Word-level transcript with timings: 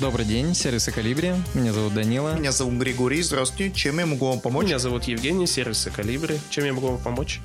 Добрый 0.00 0.24
день, 0.24 0.54
сервисы 0.54 0.92
Callibri. 0.92 1.34
Меня 1.52 1.74
зовут 1.74 1.92
Данила. 1.92 2.34
Меня 2.34 2.52
зовут 2.52 2.76
Григорий. 2.76 3.20
Здравствуйте. 3.20 3.70
Чем 3.74 3.98
я 3.98 4.06
могу 4.06 4.28
вам 4.28 4.40
помочь? 4.40 4.64
Меня 4.64 4.78
зовут 4.78 5.04
Евгений, 5.04 5.46
сервисы 5.46 5.90
Callibri. 5.90 6.38
Чем 6.48 6.64
я 6.64 6.72
могу 6.72 6.86
вам 6.86 6.98
помочь? 6.98 7.40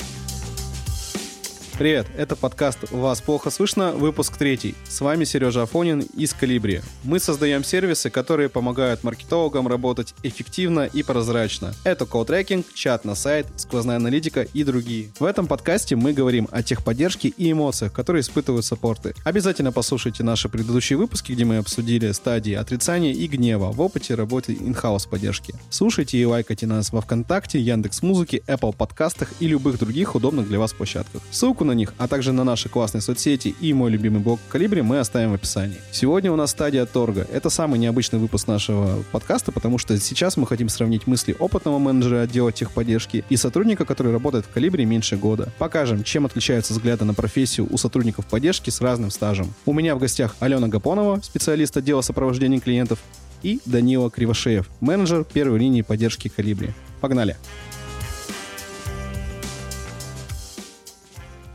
Привет, 1.77 2.07
это 2.15 2.38
подкаст 2.38 2.89
«Вас 2.89 3.19
плохо 3.19 3.49
слышно», 3.49 3.91
выпуск 3.91 4.37
третий. 4.37 4.75
С 4.87 5.01
вами 5.01 5.25
Сережа 5.25 5.63
Афонин 5.63 6.05
из 6.15 6.33
Callibri. 6.33 6.79
Мы 7.03 7.19
создаем 7.19 7.65
сервисы, 7.65 8.09
которые 8.09 8.47
помогают 8.47 9.03
маркетологам 9.03 9.67
работать 9.67 10.15
эффективно 10.23 10.85
и 10.85 11.03
прозрачно. 11.03 11.73
Это 11.83 12.05
колл-трекинг, 12.05 12.63
чат 12.73 13.03
на 13.03 13.13
сайт, 13.13 13.47
сквозная 13.58 13.97
аналитика 13.97 14.44
и 14.44 14.63
другие. 14.63 15.09
В 15.19 15.26
этом 15.26 15.47
подкасте 15.47 15.97
мы 15.97 16.13
говорим 16.13 16.48
о 16.49 16.63
техподдержке 16.63 17.27
и 17.27 17.52
эмоциях, 17.52 17.91
которые 17.91 18.21
испытывают 18.21 18.63
саппорты. 18.63 19.13
Обязательно 19.26 19.73
послушайте 19.73 20.23
наши 20.23 20.48
предыдущие 20.48 20.95
выпуски, 20.95 21.34
где 21.34 21.44
мы 21.44 21.58
обсудили 21.58 22.09
стадии 22.14 22.53
отрицания 22.53 23.12
и 23.12 23.28
гнева 23.28 23.73
в 23.73 23.81
опыте 23.81 24.16
работы 24.16 24.53
in-house 24.53 25.09
поддержки. 25.09 25.53
Слушайте 25.70 26.17
и 26.17 26.23
лайкайте 26.23 26.67
нас 26.67 26.94
во 26.94 27.02
Вконтакте, 27.02 27.59
Яндекс 27.59 28.02
Музыке, 28.02 28.42
Apple 28.48 28.73
подкастах 28.73 29.34
и 29.42 29.48
любых 29.50 29.78
других 29.78 30.16
удобных 30.16 30.48
для 30.48 30.58
вас 30.58 30.72
площадках. 30.72 31.22
Ссылку 31.31 31.65
на 31.66 31.74
них, 31.74 31.94
а 31.98 32.08
также 32.08 32.32
на 32.32 32.44
наши 32.44 32.70
классные 32.70 33.02
соцсети 33.02 33.55
и 33.60 33.73
мой 33.73 33.92
любимый 33.92 34.20
блог 34.20 34.40
Калибри 34.50 34.82
мы 34.82 35.00
оставим 35.00 35.32
в 35.32 35.34
описании. 35.34 35.78
Сегодня 35.92 36.32
у 36.32 36.36
нас 36.36 36.52
стадия 36.52 36.86
торга. 36.86 37.28
Это 37.32 37.50
самый 37.50 37.80
необычный 37.80 38.20
выпуск 38.20 38.48
нашего 38.48 39.04
подкаста, 39.12 39.52
потому 39.52 39.78
что 39.78 39.98
сейчас 40.00 40.38
мы 40.38 40.48
хотим 40.48 40.70
сравнить 40.70 41.08
мысли 41.08 41.36
опытного 41.38 41.80
менеджера 41.80 42.22
отдела 42.22 42.52
техподдержки 42.52 43.26
и 43.30 43.38
сотрудника, 43.38 43.86
который 43.86 44.12
работает 44.12 44.46
в 44.46 44.50
Калибре 44.50 44.86
меньше 44.86 45.18
года. 45.18 45.52
Покажем, 45.58 46.04
чем 46.04 46.26
отличаются 46.26 46.73
взгляды 46.73 47.06
на 47.06 47.14
профессию 47.14 47.68
у 47.70 47.78
сотрудников 47.78 48.26
поддержки 48.26 48.70
с 48.70 48.82
разным 48.82 49.12
стажем. 49.12 49.54
У 49.66 49.73
меня 49.73 49.95
в 49.95 50.00
гостях 50.00 50.36
Алена 50.40 50.68
Гапонова, 50.68 51.20
специалист 51.23 51.76
отдела 51.76 52.02
сопровождения 52.02 52.59
клиентов, 52.59 53.00
и 53.44 53.59
Данила 53.66 54.09
Кривошеев, 54.09 54.67
менеджер 54.80 55.23
первой 55.23 55.59
линии 55.59 55.84
поддержки 55.84 56.30
Калибри. 56.30 56.72
Погнали! 57.00 57.38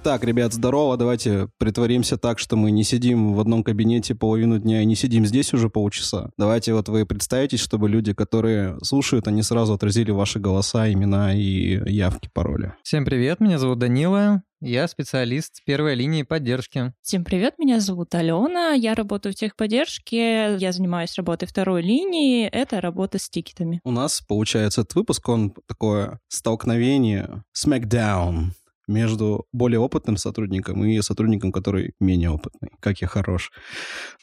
Так, 0.03 0.25
ребят, 0.25 0.55
здорово. 0.55 0.97
Давайте 0.97 1.49
притворимся 1.59 2.17
так, 2.17 2.39
что 2.39 2.57
мы 2.57 2.71
не 2.71 2.85
сидим 2.85 3.35
в 3.35 3.41
одном 3.41 3.63
кабинете 3.63 4.15
половину 4.15 4.59
дня 4.59 4.81
и 4.81 4.87
не 4.87 4.97
сидим 4.97 5.27
здесь 5.27 5.53
уже 5.53 5.69
полчаса. 5.69 6.31
Давайте 6.39 6.73
вот 6.73 6.89
вы 6.89 7.05
представитесь, 7.05 7.61
чтобы 7.61 7.91
люди, 7.91 8.15
которые 8.15 8.79
слушают, 8.83 9.29
они 9.29 9.43
сразу 9.43 9.75
отразили 9.75 10.11
ваши 10.11 10.39
голоса, 10.39 10.91
имена 10.91 11.35
и 11.35 11.83
явки, 11.91 12.31
пароли. 12.33 12.73
Всем 12.83 13.05
привет, 13.05 13.41
меня 13.41 13.59
зовут 13.59 13.79
Данила. 13.79 14.43
Я 14.63 14.89
специалист 14.89 15.63
первой 15.65 15.95
линии 15.95 16.23
поддержки. 16.23 16.93
Всем 17.03 17.25
привет, 17.25 17.55
меня 17.59 17.81
зовут 17.81 18.15
Алена, 18.15 18.73
я 18.73 18.95
работаю 18.95 19.33
в 19.33 19.37
техподдержке, 19.37 20.57
я 20.57 20.73
занимаюсь 20.73 21.15
работой 21.17 21.47
второй 21.47 21.83
линии, 21.83 22.47
это 22.47 22.81
работа 22.83 23.19
с 23.19 23.29
тикетами. 23.31 23.81
У 23.85 23.91
нас, 23.91 24.21
получается, 24.21 24.83
этот 24.83 24.95
выпуск, 24.95 25.27
он 25.29 25.55
такое 25.67 26.21
столкновение, 26.29 27.43
smackdown 27.57 28.51
между 28.91 29.47
более 29.53 29.81
опытным 29.81 30.17
сотрудником 30.17 30.85
и 30.85 31.01
сотрудником, 31.01 31.53
который 31.53 31.95
менее 32.01 32.31
опытный. 32.31 32.71
Как 32.81 33.01
я 33.01 33.09
хорош. 33.09 33.51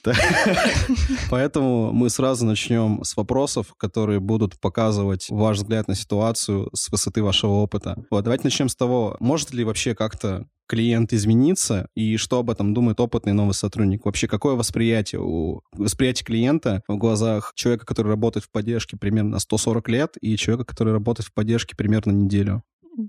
Поэтому 1.30 1.92
мы 1.92 2.10
сразу 2.10 2.46
начнем 2.46 3.04
с 3.04 3.18
вопросов, 3.18 3.74
которые 3.78 4.20
будут 4.20 4.60
показывать 4.60 5.28
ваш 5.30 5.58
взгляд 5.58 5.88
на 5.88 5.96
ситуацию 5.96 6.70
с 6.74 6.90
высоты 6.90 7.24
вашего 7.24 7.54
опыта. 7.54 7.96
Вот, 8.12 8.24
давайте 8.24 8.44
начнем 8.44 8.70
с 8.70 8.76
того, 8.76 9.18
может 9.20 9.54
ли 9.54 9.64
вообще 9.64 9.96
как-то 9.96 10.48
клиент 10.68 11.14
измениться 11.14 11.88
и 11.96 12.18
что 12.18 12.40
об 12.40 12.50
этом 12.50 12.74
думает 12.74 13.00
опытный 13.00 13.34
новый 13.34 13.54
сотрудник? 13.54 14.06
Вообще, 14.06 14.28
какое 14.28 14.56
восприятие 14.56 15.22
у 15.22 15.62
восприятие 15.72 16.26
клиента 16.26 16.84
в 16.88 16.98
глазах 16.98 17.54
человека, 17.56 17.86
который 17.86 18.10
работает 18.10 18.46
в 18.46 18.52
поддержке 18.52 18.98
примерно 18.98 19.40
140 19.40 19.90
лет, 19.90 20.18
и 20.22 20.36
человека, 20.36 20.66
который 20.66 20.94
работает 20.94 21.28
в 21.28 21.34
поддержке 21.34 21.76
примерно 21.76 22.12
неделю? 22.12 22.64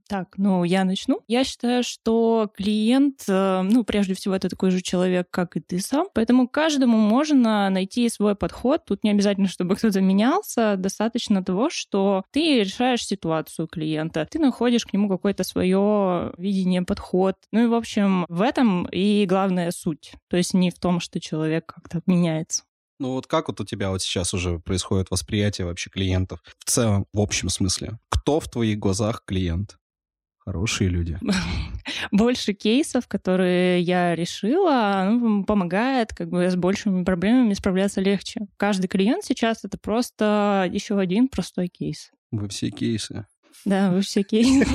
Так, 0.07 0.35
ну 0.37 0.65
я 0.65 0.85
начну. 0.85 1.21
Я 1.29 1.45
считаю, 1.45 1.83
что 1.83 2.51
клиент, 2.55 3.25
э, 3.29 3.63
ну 3.63 3.85
прежде 3.85 4.15
всего 4.15 4.35
это 4.35 4.49
такой 4.49 4.71
же 4.71 4.83
человек, 4.83 5.29
как 5.31 5.57
и 5.57 5.61
ты 5.61 5.81
сам, 5.81 6.09
поэтому 6.13 6.47
каждому 6.47 6.99
можно 6.99 7.71
найти 7.71 8.09
свой 8.09 8.35
подход. 8.35 8.85
Тут 8.85 9.03
не 9.03 9.11
обязательно, 9.11 9.49
чтобы 9.49 9.77
кто-то 9.77 10.01
менялся, 10.01 10.77
достаточно 10.77 11.43
того, 11.43 11.71
что 11.71 12.25
ты 12.31 12.61
решаешь 12.61 13.07
ситуацию 13.07 13.67
клиента, 13.67 14.27
ты 14.31 14.39
находишь 14.39 14.85
к 14.85 14.93
нему 14.93 15.09
какое-то 15.09 15.45
свое 15.45 16.33
видение, 16.37 16.83
подход. 16.83 17.37
Ну 17.53 17.65
и 17.65 17.67
в 17.67 17.75
общем 17.75 18.27
в 18.29 18.43
этом 18.43 18.87
и 18.87 19.25
главная 19.27 19.71
суть. 19.71 20.13
То 20.29 20.37
есть 20.37 20.55
не 20.55 20.71
в 20.71 20.79
том, 20.79 21.01
что 21.01 21.21
человек 21.21 21.67
как-то 21.67 22.03
меняется. 22.07 22.65
Ну 22.99 23.13
вот 23.13 23.27
как 23.27 23.49
вот 23.49 23.61
у 23.61 23.65
тебя 23.65 23.91
вот 23.91 24.03
сейчас 24.03 24.35
уже 24.35 24.59
происходит 24.59 25.11
восприятие 25.11 25.67
вообще 25.67 25.89
клиентов 25.89 26.41
в 26.59 26.65
целом, 26.65 27.07
в 27.13 27.21
общем 27.21 27.49
смысле? 27.49 27.99
Кто 28.09 28.41
в 28.41 28.49
твоих 28.49 28.79
глазах 28.79 29.23
клиент? 29.25 29.79
Хорошие 30.39 30.89
люди. 30.89 31.19
Больше 32.11 32.55
кейсов, 32.55 33.07
которые 33.07 33.83
я 33.83 34.17
решила, 34.17 35.07
ну, 35.11 35.45
помогает 35.45 36.15
как 36.15 36.31
бы 36.31 36.51
с 36.51 36.57
большими 36.57 37.05
проблемами 37.05 37.53
справляться 37.53 38.01
легче. 38.01 38.41
Каждый 38.57 38.89
клиент 38.89 39.25
сейчас 39.25 39.65
это 39.65 39.79
просто 39.79 40.69
еще 40.73 40.99
один 40.99 41.29
простой 41.29 41.69
кейс. 41.69 42.11
Вы 42.31 42.49
все 42.49 42.71
кейсы. 42.71 43.27
Да, 43.65 43.91
вы 43.91 44.01
все 44.01 44.23
кейсы. 44.25 44.67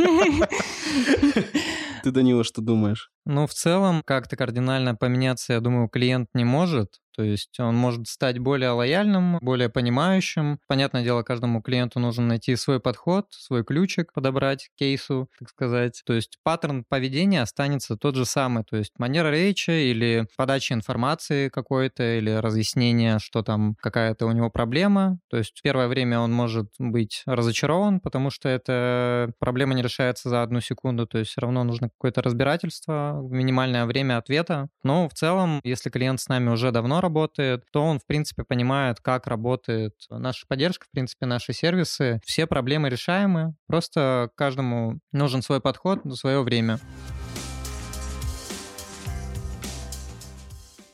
Ты, 2.04 2.12
Данила, 2.12 2.44
что 2.44 2.62
думаешь? 2.62 3.13
Ну, 3.26 3.48
в 3.48 3.54
целом, 3.54 4.04
как-то 4.06 4.36
кардинально 4.36 4.96
поменяться, 4.96 5.54
я 5.54 5.60
думаю, 5.62 5.88
клиент 5.88 6.30
не 6.34 6.44
может. 6.44 7.00
То 7.16 7.24
есть 7.24 7.60
он 7.60 7.76
может 7.76 8.08
стать 8.08 8.40
более 8.40 8.72
лояльным, 8.72 9.38
более 9.40 9.70
понимающим. 9.70 10.60
Понятное 10.68 11.04
дело, 11.04 11.22
каждому 11.24 11.62
клиенту 11.62 12.00
нужно 12.00 12.26
найти 12.26 12.56
свой 12.56 12.80
подход, 12.80 13.28
свой 13.32 13.64
ключик 13.64 14.14
подобрать 14.14 14.70
к 14.70 14.80
кейсу, 14.80 15.30
так 15.40 15.50
сказать. 15.50 16.02
То 16.06 16.14
есть 16.14 16.40
паттерн 16.44 16.84
поведения 16.88 17.42
останется 17.42 17.98
тот 17.98 18.16
же 18.16 18.26
самый. 18.26 18.64
То 18.64 18.78
есть 18.78 18.94
манера 18.98 19.30
речи 19.30 19.70
или 19.70 20.28
подача 20.38 20.74
информации 20.74 21.50
какой-то, 21.50 22.18
или 22.18 22.32
разъяснение, 22.32 23.20
что 23.20 23.44
там 23.44 23.76
какая-то 23.80 24.26
у 24.26 24.32
него 24.32 24.50
проблема. 24.50 25.20
То 25.30 25.38
есть 25.38 25.60
первое 25.62 25.88
время 25.88 26.20
он 26.20 26.32
может 26.32 26.70
быть 26.80 27.22
разочарован, 27.28 28.00
потому 28.00 28.32
что 28.32 28.50
эта 28.50 29.32
проблема 29.40 29.76
не 29.76 29.84
решается 29.84 30.30
за 30.30 30.42
одну 30.42 30.62
секунду. 30.62 31.06
То 31.06 31.20
есть 31.20 31.32
все 31.32 31.42
равно 31.42 31.64
нужно 31.64 31.90
какое-то 31.90 32.24
разбирательство, 32.24 33.13
минимальное 33.22 33.86
время 33.86 34.18
ответа. 34.18 34.70
Но 34.84 35.08
в 35.10 35.14
целом, 35.14 35.60
если 35.64 35.90
клиент 35.90 36.20
с 36.20 36.28
нами 36.28 36.50
уже 36.50 36.72
давно 36.72 37.02
работает, 37.02 37.64
то 37.72 37.84
он, 37.84 38.00
в 38.00 38.06
принципе, 38.06 38.44
понимает, 38.44 39.00
как 39.02 39.28
работает 39.28 39.94
наша 40.10 40.46
поддержка, 40.48 40.86
в 40.86 40.92
принципе, 40.92 41.26
наши 41.26 41.54
сервисы. 41.54 42.20
Все 42.26 42.48
проблемы 42.48 42.90
решаемы, 42.90 43.56
просто 43.68 44.30
каждому 44.36 45.00
нужен 45.12 45.42
свой 45.42 45.62
подход 45.62 46.02
свое 46.16 46.42
время. 46.42 46.80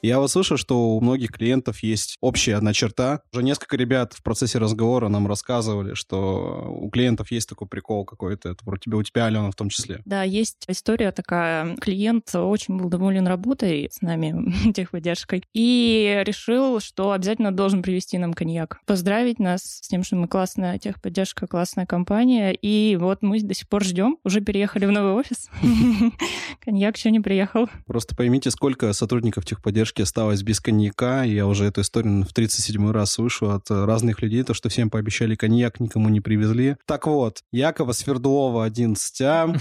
Я 0.01 0.19
вот 0.19 0.31
слышу, 0.31 0.55
что 0.55 0.95
у 0.95 1.01
многих 1.01 1.31
клиентов 1.31 1.83
есть 1.83 2.17
общая 2.21 2.55
одна 2.55 2.71
черта. 2.71 3.21
Уже 3.33 3.43
несколько 3.43 3.75
ребят 3.75 4.13
в 4.13 4.23
процессе 4.23 4.57
разговора 4.57 5.09
нам 5.09 5.27
рассказывали, 5.27 5.93
что 5.93 6.73
у 6.79 6.89
клиентов 6.89 7.31
есть 7.31 7.49
такой 7.49 7.67
прикол 7.67 8.05
какой-то. 8.05 8.49
Это 8.49 8.63
про 8.63 8.77
тебя, 8.77 8.97
у 8.97 9.03
тебя, 9.03 9.25
Алена, 9.25 9.51
в 9.51 9.55
том 9.55 9.67
числе. 9.69 10.01
Да, 10.05 10.23
есть 10.23 10.63
история 10.67 11.11
такая. 11.11 11.75
Клиент 11.77 12.33
очень 12.33 12.77
был 12.77 12.87
доволен 12.87 13.27
работой 13.27 13.89
с 13.91 14.01
нами, 14.01 14.71
техподдержкой, 14.73 15.43
и 15.53 16.21
решил, 16.25 16.79
что 16.79 17.11
обязательно 17.11 17.51
должен 17.51 17.81
привести 17.81 18.17
нам 18.17 18.33
коньяк. 18.33 18.79
Поздравить 18.85 19.39
нас 19.39 19.61
с 19.63 19.87
тем, 19.87 20.03
что 20.03 20.15
мы 20.15 20.29
классная 20.29 20.79
техподдержка, 20.79 21.45
классная 21.45 21.85
компания. 21.85 22.53
И 22.53 22.95
вот 22.95 23.21
мы 23.21 23.41
до 23.41 23.53
сих 23.53 23.67
пор 23.67 23.83
ждем. 23.83 24.17
Уже 24.23 24.39
переехали 24.39 24.85
в 24.85 24.91
новый 24.91 25.11
офис. 25.11 25.49
Коньяк 26.61 26.95
еще 26.95 27.11
не 27.11 27.19
приехал. 27.19 27.67
Просто 27.85 28.15
поймите, 28.15 28.49
сколько 28.49 28.93
сотрудников 28.93 29.45
техподдержки 29.45 29.88
поддержки 29.89 30.01
осталось 30.01 30.43
без 30.43 30.59
коньяка. 30.59 31.23
Я 31.23 31.47
уже 31.47 31.65
эту 31.65 31.81
историю 31.81 32.23
в 32.23 32.33
37 32.33 32.91
раз 32.91 33.11
слышу 33.13 33.49
от 33.51 33.69
разных 33.69 34.21
людей, 34.21 34.43
то, 34.43 34.53
что 34.53 34.69
всем 34.69 34.89
пообещали 34.89 35.35
коньяк, 35.35 35.79
никому 35.79 36.09
не 36.09 36.21
привезли. 36.21 36.75
Так 36.85 37.07
вот, 37.07 37.39
Якова 37.51 37.93
Свердлова 37.93 38.67
11А, 38.67 39.59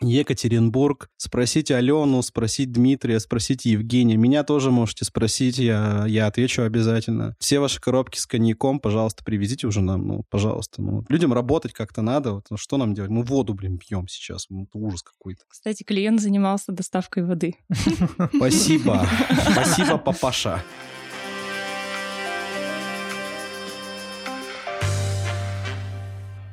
Екатеринбург. 0.00 1.08
Спросите 1.16 1.76
Алену, 1.76 2.22
спросить 2.22 2.72
Дмитрия, 2.72 3.20
спросите 3.20 3.70
Евгения. 3.70 4.16
Меня 4.16 4.44
тоже 4.44 4.70
можете 4.70 5.04
спросить, 5.04 5.58
я, 5.58 6.06
я 6.06 6.26
отвечу 6.26 6.62
обязательно. 6.62 7.34
Все 7.38 7.58
ваши 7.58 7.80
коробки 7.80 8.18
с 8.18 8.26
коньяком, 8.26 8.80
пожалуйста, 8.80 9.24
привезите 9.24 9.66
уже 9.66 9.82
нам, 9.82 10.06
ну, 10.06 10.24
пожалуйста. 10.30 10.82
Ну, 10.82 11.04
людям 11.08 11.32
работать 11.32 11.72
как-то 11.72 12.02
надо, 12.02 12.32
вот, 12.32 12.46
ну, 12.50 12.56
что 12.56 12.76
нам 12.76 12.94
делать? 12.94 13.10
Мы 13.10 13.22
воду, 13.22 13.54
блин, 13.54 13.78
пьем 13.78 14.08
сейчас, 14.08 14.46
ну, 14.48 14.64
это 14.64 14.78
ужас 14.78 15.02
какой-то. 15.02 15.42
Кстати, 15.48 15.82
клиент 15.82 16.20
занимался 16.20 16.72
доставкой 16.72 17.24
воды. 17.24 17.56
Спасибо. 18.34 19.06
Спасибо, 19.66 19.98
папаша. 19.98 20.62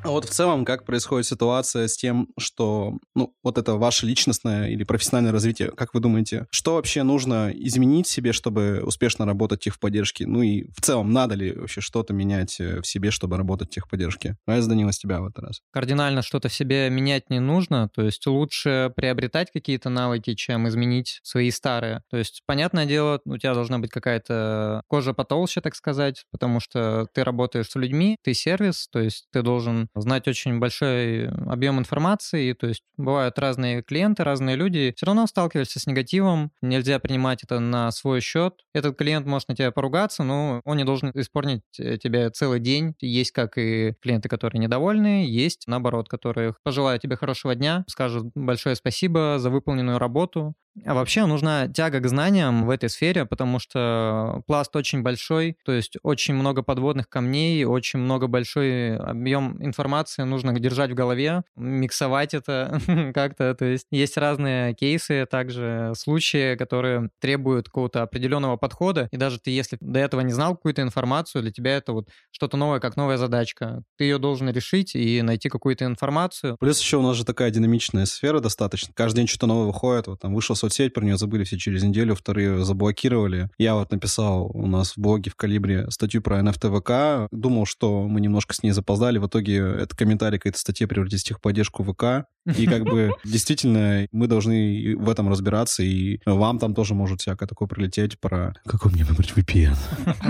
А 0.03 0.09
вот 0.09 0.25
в 0.25 0.29
целом, 0.29 0.65
как 0.65 0.85
происходит 0.85 1.25
ситуация 1.25 1.88
с 1.88 1.95
тем, 1.95 2.27
что, 2.38 2.97
ну, 3.15 3.33
вот 3.41 3.57
это 3.57 3.75
ваше 3.75 4.05
личностное 4.05 4.67
или 4.67 4.83
профессиональное 4.83 5.31
развитие, 5.31 5.71
как 5.71 5.94
вы 5.94 6.01
думаете, 6.01 6.45
что 6.51 6.75
вообще 6.75 7.03
нужно 7.03 7.51
изменить 7.53 8.07
себе, 8.07 8.33
чтобы 8.33 8.81
успешно 8.83 9.25
работать 9.25 9.61
в 9.61 9.63
техподдержке? 9.63 10.27
Ну 10.27 10.41
и 10.41 10.69
в 10.71 10.81
целом, 10.81 11.11
надо 11.11 11.35
ли 11.35 11.53
вообще 11.53 11.79
что-то 11.79 12.13
менять 12.13 12.59
э, 12.59 12.81
в 12.81 12.88
себе, 12.88 13.11
чтобы 13.11 13.38
работать 13.38 13.69
в 13.69 13.71
техподдержке? 13.71 14.35
А 14.45 14.55
я 14.55 14.61
с 14.61 14.97
тебя 14.97 15.21
в 15.21 15.27
этот 15.27 15.39
раз. 15.39 15.61
Кардинально 15.71 16.21
что-то 16.21 16.49
в 16.49 16.53
себе 16.53 16.89
менять 16.89 17.29
не 17.29 17.39
нужно, 17.39 17.89
то 17.89 18.01
есть 18.01 18.27
лучше 18.27 18.91
приобретать 18.95 19.51
какие-то 19.51 19.89
навыки, 19.89 20.35
чем 20.35 20.67
изменить 20.67 21.21
свои 21.23 21.49
старые. 21.49 22.01
То 22.09 22.17
есть, 22.17 22.41
понятное 22.45 22.85
дело, 22.85 23.21
у 23.25 23.38
тебя 23.38 23.53
должна 23.53 23.79
быть 23.79 23.89
какая-то 23.89 24.83
кожа 24.88 25.13
потолще, 25.13 25.61
так 25.61 25.75
сказать, 25.75 26.25
потому 26.31 26.59
что 26.59 27.07
ты 27.13 27.23
работаешь 27.23 27.69
с 27.69 27.75
людьми, 27.75 28.17
ты 28.21 28.33
сервис, 28.33 28.88
то 28.91 28.99
есть 28.99 29.27
ты 29.31 29.41
должен 29.41 29.88
знать 29.95 30.28
очень 30.28 30.60
большой 30.60 31.30
объем 31.30 31.80
информации, 31.80 32.54
то 32.54 32.68
есть 32.68 32.84
бывают 32.98 33.38
разные 33.40 33.81
клиенты, 33.84 34.24
разные 34.24 34.56
люди, 34.56 34.94
все 34.95 35.06
равно 35.06 35.28
сталкиваешься 35.28 35.80
с 35.80 35.88
негативом, 35.88 36.51
нельзя 36.62 37.00
принимать 37.00 37.44
это 37.44 37.60
на 37.60 37.92
свой 37.92 38.22
счет. 38.22 38.56
Этот 38.74 38.98
клиент 38.98 39.25
может 39.25 39.50
на 39.50 39.56
тебя 39.56 39.72
поругаться, 39.72 40.24
но 40.24 40.62
он 40.66 40.78
не 40.78 40.84
должен 40.84 41.12
испортить 41.13 41.62
э, 41.80 41.98
тебе 41.98 42.30
целый 42.30 42.60
день. 42.60 42.95
Есть 43.00 43.31
как 43.31 43.57
и 43.57 43.94
клиенты, 44.01 44.30
которые 44.30 44.60
недовольны, 44.60 45.25
есть 45.28 45.63
наоборот, 45.68 46.10
которые 46.10 46.56
пожелают 46.63 47.01
тебе 47.01 47.16
хорошего 47.16 47.56
дня, 47.56 47.84
скажут 47.88 48.31
большое 48.36 48.75
спасибо 48.75 49.38
за 49.40 49.50
выполненную 49.50 50.00
работу, 50.00 50.56
а 50.85 50.93
вообще 50.93 51.25
нужна 51.25 51.67
тяга 51.67 51.99
к 51.99 52.07
знаниям 52.07 52.65
в 52.65 52.69
этой 52.69 52.89
сфере, 52.89 53.25
потому 53.25 53.59
что 53.59 54.41
пласт 54.47 54.75
очень 54.75 55.03
большой, 55.03 55.55
то 55.65 55.71
есть 55.71 55.97
очень 56.01 56.33
много 56.33 56.63
подводных 56.63 57.09
камней, 57.09 57.63
очень 57.63 57.99
много 57.99 58.27
большой 58.27 58.97
объем 58.97 59.63
информации 59.63 60.23
нужно 60.23 60.57
держать 60.59 60.91
в 60.91 60.95
голове, 60.95 61.43
миксовать 61.55 62.33
это 62.33 62.79
как-то. 63.13 63.53
То 63.53 63.65
есть 63.65 63.87
есть 63.91 64.17
разные 64.17 64.73
кейсы, 64.73 65.27
также 65.29 65.93
случаи, 65.95 66.55
которые 66.55 67.09
требуют 67.19 67.67
какого-то 67.67 68.01
определенного 68.01 68.57
подхода, 68.57 69.07
и 69.11 69.17
даже 69.17 69.39
ты, 69.39 69.51
если 69.51 69.77
до 69.79 69.99
этого 69.99 70.21
не 70.21 70.33
знал 70.33 70.55
какую-то 70.55 70.81
информацию, 70.81 71.43
для 71.43 71.51
тебя 71.51 71.77
это 71.77 71.93
вот 71.93 72.09
что-то 72.31 72.57
новое, 72.57 72.79
как 72.79 72.97
новая 72.97 73.17
задачка. 73.17 73.83
Ты 73.97 74.05
ее 74.05 74.17
должен 74.17 74.49
решить 74.49 74.95
и 74.95 75.21
найти 75.21 75.49
какую-то 75.49 75.85
информацию. 75.85 76.57
Плюс 76.59 76.79
еще 76.79 76.97
у 76.97 77.01
нас 77.01 77.15
же 77.15 77.25
такая 77.25 77.51
динамичная 77.51 78.05
сфера 78.05 78.39
достаточно. 78.39 78.93
Каждый 78.95 79.17
день 79.17 79.27
что-то 79.27 79.45
новое 79.45 79.67
выходит. 79.67 80.07
Вот 80.07 80.19
там 80.19 80.33
вышел 80.33 80.55
соцсеть, 80.63 80.94
про 80.94 81.04
нее 81.04 81.18
забыли 81.18 81.44
все 81.44 81.57
через 81.57 81.83
неделю, 81.83 82.15
вторые 82.15 82.63
заблокировали. 82.63 83.50
Я 83.57 83.75
вот 83.75 83.92
написал 83.92 84.50
у 84.54 84.65
нас 84.65 84.94
в 84.94 84.98
блоге 84.98 85.30
в 85.30 85.36
Калибре 85.36 85.89
статью 85.92 86.21
про 86.21 86.39
NFT 86.39 86.80
ВК, 86.80 87.27
думал, 87.31 87.65
что 87.65 88.07
мы 88.07 88.21
немножко 88.21 88.54
с 88.54 88.63
ней 88.63 88.71
запоздали, 88.71 89.18
в 89.18 89.27
итоге 89.27 89.57
этот 89.57 89.95
комментарий 89.95 90.39
к 90.39 90.45
этой 90.45 90.57
статье 90.57 90.88
превратится 90.88 91.25
в 91.25 91.30
техподдержку 91.30 91.83
ВК, 91.83 92.27
и 92.57 92.65
как 92.65 92.83
бы 92.83 93.12
действительно 93.25 94.07
мы 94.12 94.27
должны 94.27 94.95
в 94.98 95.10
этом 95.10 95.30
разбираться, 95.30 95.83
и 95.83 96.19
вам 96.25 96.60
там 96.60 96.74
тоже 96.74 96.94
может 96.94 97.21
всякое 97.21 97.48
такое 97.48 97.68
прилететь 97.68 98.19
про 98.19 98.54
какой 98.66 98.92
мне 98.92 99.04
выбрать 99.04 99.33
VPN. 99.36 99.75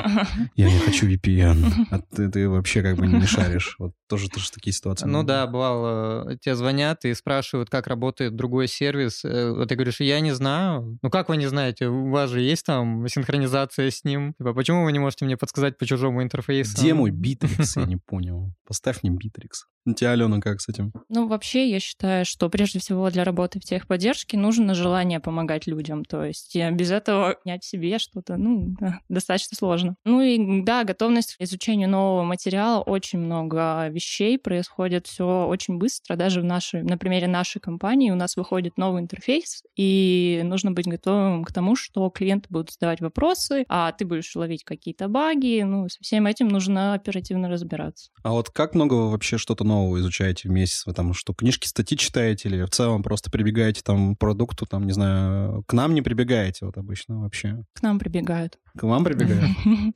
Я 0.56 0.72
не 0.72 0.80
хочу 0.80 1.08
VPN. 1.08 1.88
А 1.92 2.00
ты, 2.00 2.30
ты 2.30 2.50
вообще 2.50 2.82
как 2.82 2.98
бы 2.98 3.08
не 3.08 3.26
шаришь. 3.26 3.76
Вот 3.80 3.94
тоже, 4.14 4.30
тоже 4.30 4.52
такие 4.52 4.74
ситуации. 4.74 5.08
Ну 5.08 5.24
да, 5.24 5.48
бывало, 5.48 6.38
тебе 6.38 6.56
звонят 6.56 7.04
и 7.04 7.16
спрашивают, 7.16 7.72
как 7.72 7.88
работает 7.88 8.36
другой 8.36 8.68
сервис. 8.68 9.26
Э, 9.26 9.52
вот 9.52 9.70
ты 9.70 9.76
говоришь, 9.76 10.02
я 10.02 10.20
не 10.20 10.32
знаю. 10.34 11.00
Ну 11.02 11.10
как 11.10 11.30
вы 11.30 11.38
не 11.38 11.48
знаете? 11.48 11.88
У 11.88 12.12
вас 12.12 12.30
же 12.30 12.40
есть 12.40 12.64
там 12.64 13.08
синхронизация 13.08 13.90
с 13.90 14.04
ним. 14.04 14.36
Типа, 14.38 14.54
почему 14.54 14.84
вы 14.84 14.92
не 14.92 15.00
можете 15.00 15.26
мне 15.26 15.36
подсказать 15.36 15.80
по 15.80 15.86
чужому 15.88 16.22
интерфейсу? 16.22 16.78
Где 16.78 16.94
мой 16.94 17.10
Битрикс? 17.10 17.76
Я 17.76 17.86
не 17.86 17.98
понял. 17.98 18.54
Поставь 18.68 19.02
мне 19.02 19.12
Битрикс. 19.12 19.66
Тебя, 19.86 20.12
Алена, 20.12 20.40
как 20.40 20.62
с 20.62 20.70
этим? 20.70 20.94
Ну, 21.10 21.28
вообще, 21.28 21.70
я 21.70 21.80
считаю, 21.80 22.24
что 22.26 22.50
прежде 22.50 22.80
всего 22.80 23.10
для 23.10 23.26
работы 23.26 23.60
в 23.60 23.64
техподдержке 23.64 24.38
нужно 24.38 24.74
желание 24.74 25.20
помогать 25.20 25.68
людям. 25.68 26.06
То 26.06 26.24
есть 26.24 26.56
без 26.56 26.92
этого 26.92 27.36
снять 27.44 27.66
себе 27.66 28.00
что-то, 28.00 28.38
ну, 28.38 28.76
достаточно 29.10 29.58
сложно. 29.58 29.96
Ну 30.06 30.22
и 30.22 30.64
да, 30.64 30.86
готовность 30.86 31.36
к 31.36 31.42
изучению 31.42 31.90
нового 31.90 32.24
материала. 32.24 32.82
Очень 32.82 33.20
много 33.20 33.90
вещей 33.90 34.40
происходит 34.40 35.08
все 35.08 35.46
очень 35.48 35.78
быстро. 35.78 36.16
Даже 36.16 36.42
в 36.42 36.46
нашей, 36.46 36.84
на 36.84 36.98
примере 36.98 37.28
нашей 37.28 37.60
компании 37.60 38.12
у 38.12 38.16
нас 38.16 38.38
выходит 38.38 38.78
новый 38.78 39.02
интерфейс, 39.02 39.64
и 39.76 40.42
нужно 40.46 40.72
быть 40.72 40.88
готовым 40.88 41.44
к 41.44 41.52
тому, 41.52 41.76
что 41.76 42.10
клиенты 42.10 42.48
будут 42.50 42.72
задавать 42.72 43.02
вопросы, 43.02 43.66
а 43.68 43.92
ты 43.92 44.06
будешь 44.06 44.34
ловить 44.36 44.64
какие-то 44.64 45.10
баги. 45.10 45.62
Ну, 45.64 45.90
со 45.90 46.00
всем 46.02 46.26
этим 46.26 46.48
нужно 46.48 46.94
оперативно 46.94 47.50
разбираться. 47.50 48.12
А 48.24 48.32
вот 48.32 48.50
как 48.50 48.76
много 48.76 48.94
вообще 48.94 49.38
что-то 49.38 49.66
нового 49.74 50.00
изучаете 50.00 50.48
в 50.48 50.52
месяц? 50.52 50.86
Вы 50.86 50.94
там 50.94 51.14
что, 51.14 51.34
книжки, 51.34 51.68
статьи 51.68 51.98
читаете 51.98 52.50
или 52.50 52.64
в 52.64 52.70
целом 52.70 53.04
просто 53.04 53.32
прибегаете 53.32 53.82
там 53.84 54.16
к 54.16 54.20
продукту, 54.20 54.66
там, 54.66 54.86
не 54.86 54.94
знаю, 54.94 55.64
к 55.68 55.74
нам 55.74 55.94
не 55.94 56.02
прибегаете 56.02 56.66
вот 56.66 56.78
обычно 56.78 57.22
вообще? 57.22 57.64
К 57.74 57.82
нам 57.82 58.00
прибегают. 58.00 58.60
К 58.78 58.84
вам 58.84 59.04
прибегают? 59.04 59.56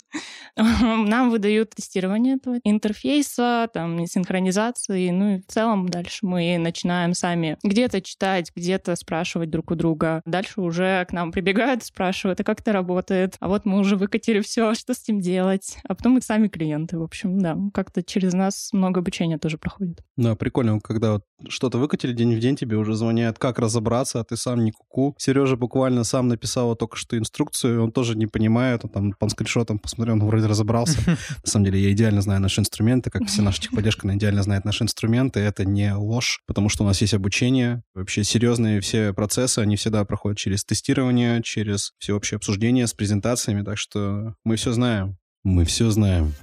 Нам 0.56 1.32
выдают 1.32 1.72
тестирование 1.72 2.36
этого 2.36 2.60
интерфейса, 2.64 3.70
там, 3.74 4.06
синхронизации, 4.06 5.10
ну 5.10 5.36
и 5.36 5.42
в 5.42 5.48
целом 5.48 5.90
дальше 5.90 6.26
мы 6.26 6.58
начинаем 6.58 7.14
сами 7.14 7.58
где-то 7.64 8.02
читать, 8.02 8.52
где-то 8.56 8.96
спрашивать 8.96 9.50
друг 9.50 9.72
у 9.72 9.76
друга. 9.76 10.22
Дальше 10.26 10.62
уже 10.62 11.06
к 11.10 11.12
нам 11.14 11.32
прибегают, 11.32 11.84
спрашивают, 11.84 12.40
а 12.40 12.44
как 12.44 12.62
это 12.62 12.72
работает? 12.72 13.36
А 13.40 13.48
вот 13.48 13.66
мы 13.66 13.80
уже 13.80 13.96
выкатили 13.96 14.42
все, 14.42 14.74
что 14.76 14.94
с 14.94 15.02
этим 15.04 15.22
делать? 15.22 15.78
А 15.88 15.96
потом 15.96 16.14
мы 16.14 16.22
сами 16.22 16.48
клиенты, 16.48 16.98
в 17.00 17.04
общем, 17.04 17.40
да, 17.40 17.58
как-то 17.74 18.04
через 18.04 18.34
нас 18.34 18.70
много 18.74 19.00
обучения 19.00 19.38
тоже 19.38 19.58
проходит. 19.70 20.04
Да, 20.16 20.36
прикольно, 20.36 20.80
когда 20.80 21.14
вот 21.14 21.24
что-то 21.48 21.78
выкатили 21.78 22.14
день 22.14 22.36
в 22.36 22.40
день, 22.40 22.56
тебе 22.56 22.78
уже 22.78 22.96
звонят, 22.96 23.38
как 23.38 23.60
разобраться, 23.60 24.20
а 24.20 24.24
ты 24.24 24.38
сам 24.38 24.64
не 24.64 24.72
куку. 24.72 25.16
Сережа 25.18 25.56
буквально 25.56 26.04
сам 26.04 26.28
написал 26.28 26.76
только 26.76 26.98
что 26.98 27.18
инструкцию, 27.18 27.84
он 27.84 27.92
тоже 27.92 28.18
не 28.18 28.28
понимает, 28.28 28.84
он 28.84 28.90
там 28.90 29.14
по 29.14 29.30
скриншотам 29.30 29.80
посмотрел, 29.80 30.16
он 30.16 30.26
вроде 30.26 30.48
разобрался. 30.48 30.98
На 31.06 31.50
самом 31.50 31.66
деле 31.66 31.82
я 31.82 31.92
идеально 31.92 32.22
знаю 32.22 32.42
наши 32.42 32.62
инструменты, 32.62 33.10
как 33.10 33.26
все 33.28 33.42
наши 33.42 33.62
техподдержка, 33.62 34.08
она 34.08 34.16
идеально 34.16 34.44
знает 34.44 34.66
наши 34.66 34.84
инструменты, 34.84 35.40
это 35.40 35.66
не 35.66 35.94
ложь, 35.94 36.42
потому 36.48 36.70
что 36.70 36.84
у 36.84 36.88
нас 36.88 37.02
есть 37.02 37.14
обучение, 37.14 37.84
вообще 37.94 38.24
серьезные 38.24 38.82
все 38.82 39.14
процессы, 39.14 39.60
они 39.60 39.76
всегда 39.76 40.04
проходят 40.06 40.38
через 40.38 40.64
тестирование, 40.64 41.42
через 41.44 41.94
всеобщее 42.00 42.38
обсуждение 42.38 42.88
с 42.88 42.94
презентациями, 42.94 43.64
так 43.64 43.78
что 43.78 44.36
мы 44.44 44.56
все 44.56 44.72
знаем. 44.72 45.18
Мы 45.44 45.64
все 45.66 45.90
знаем. 45.92 46.34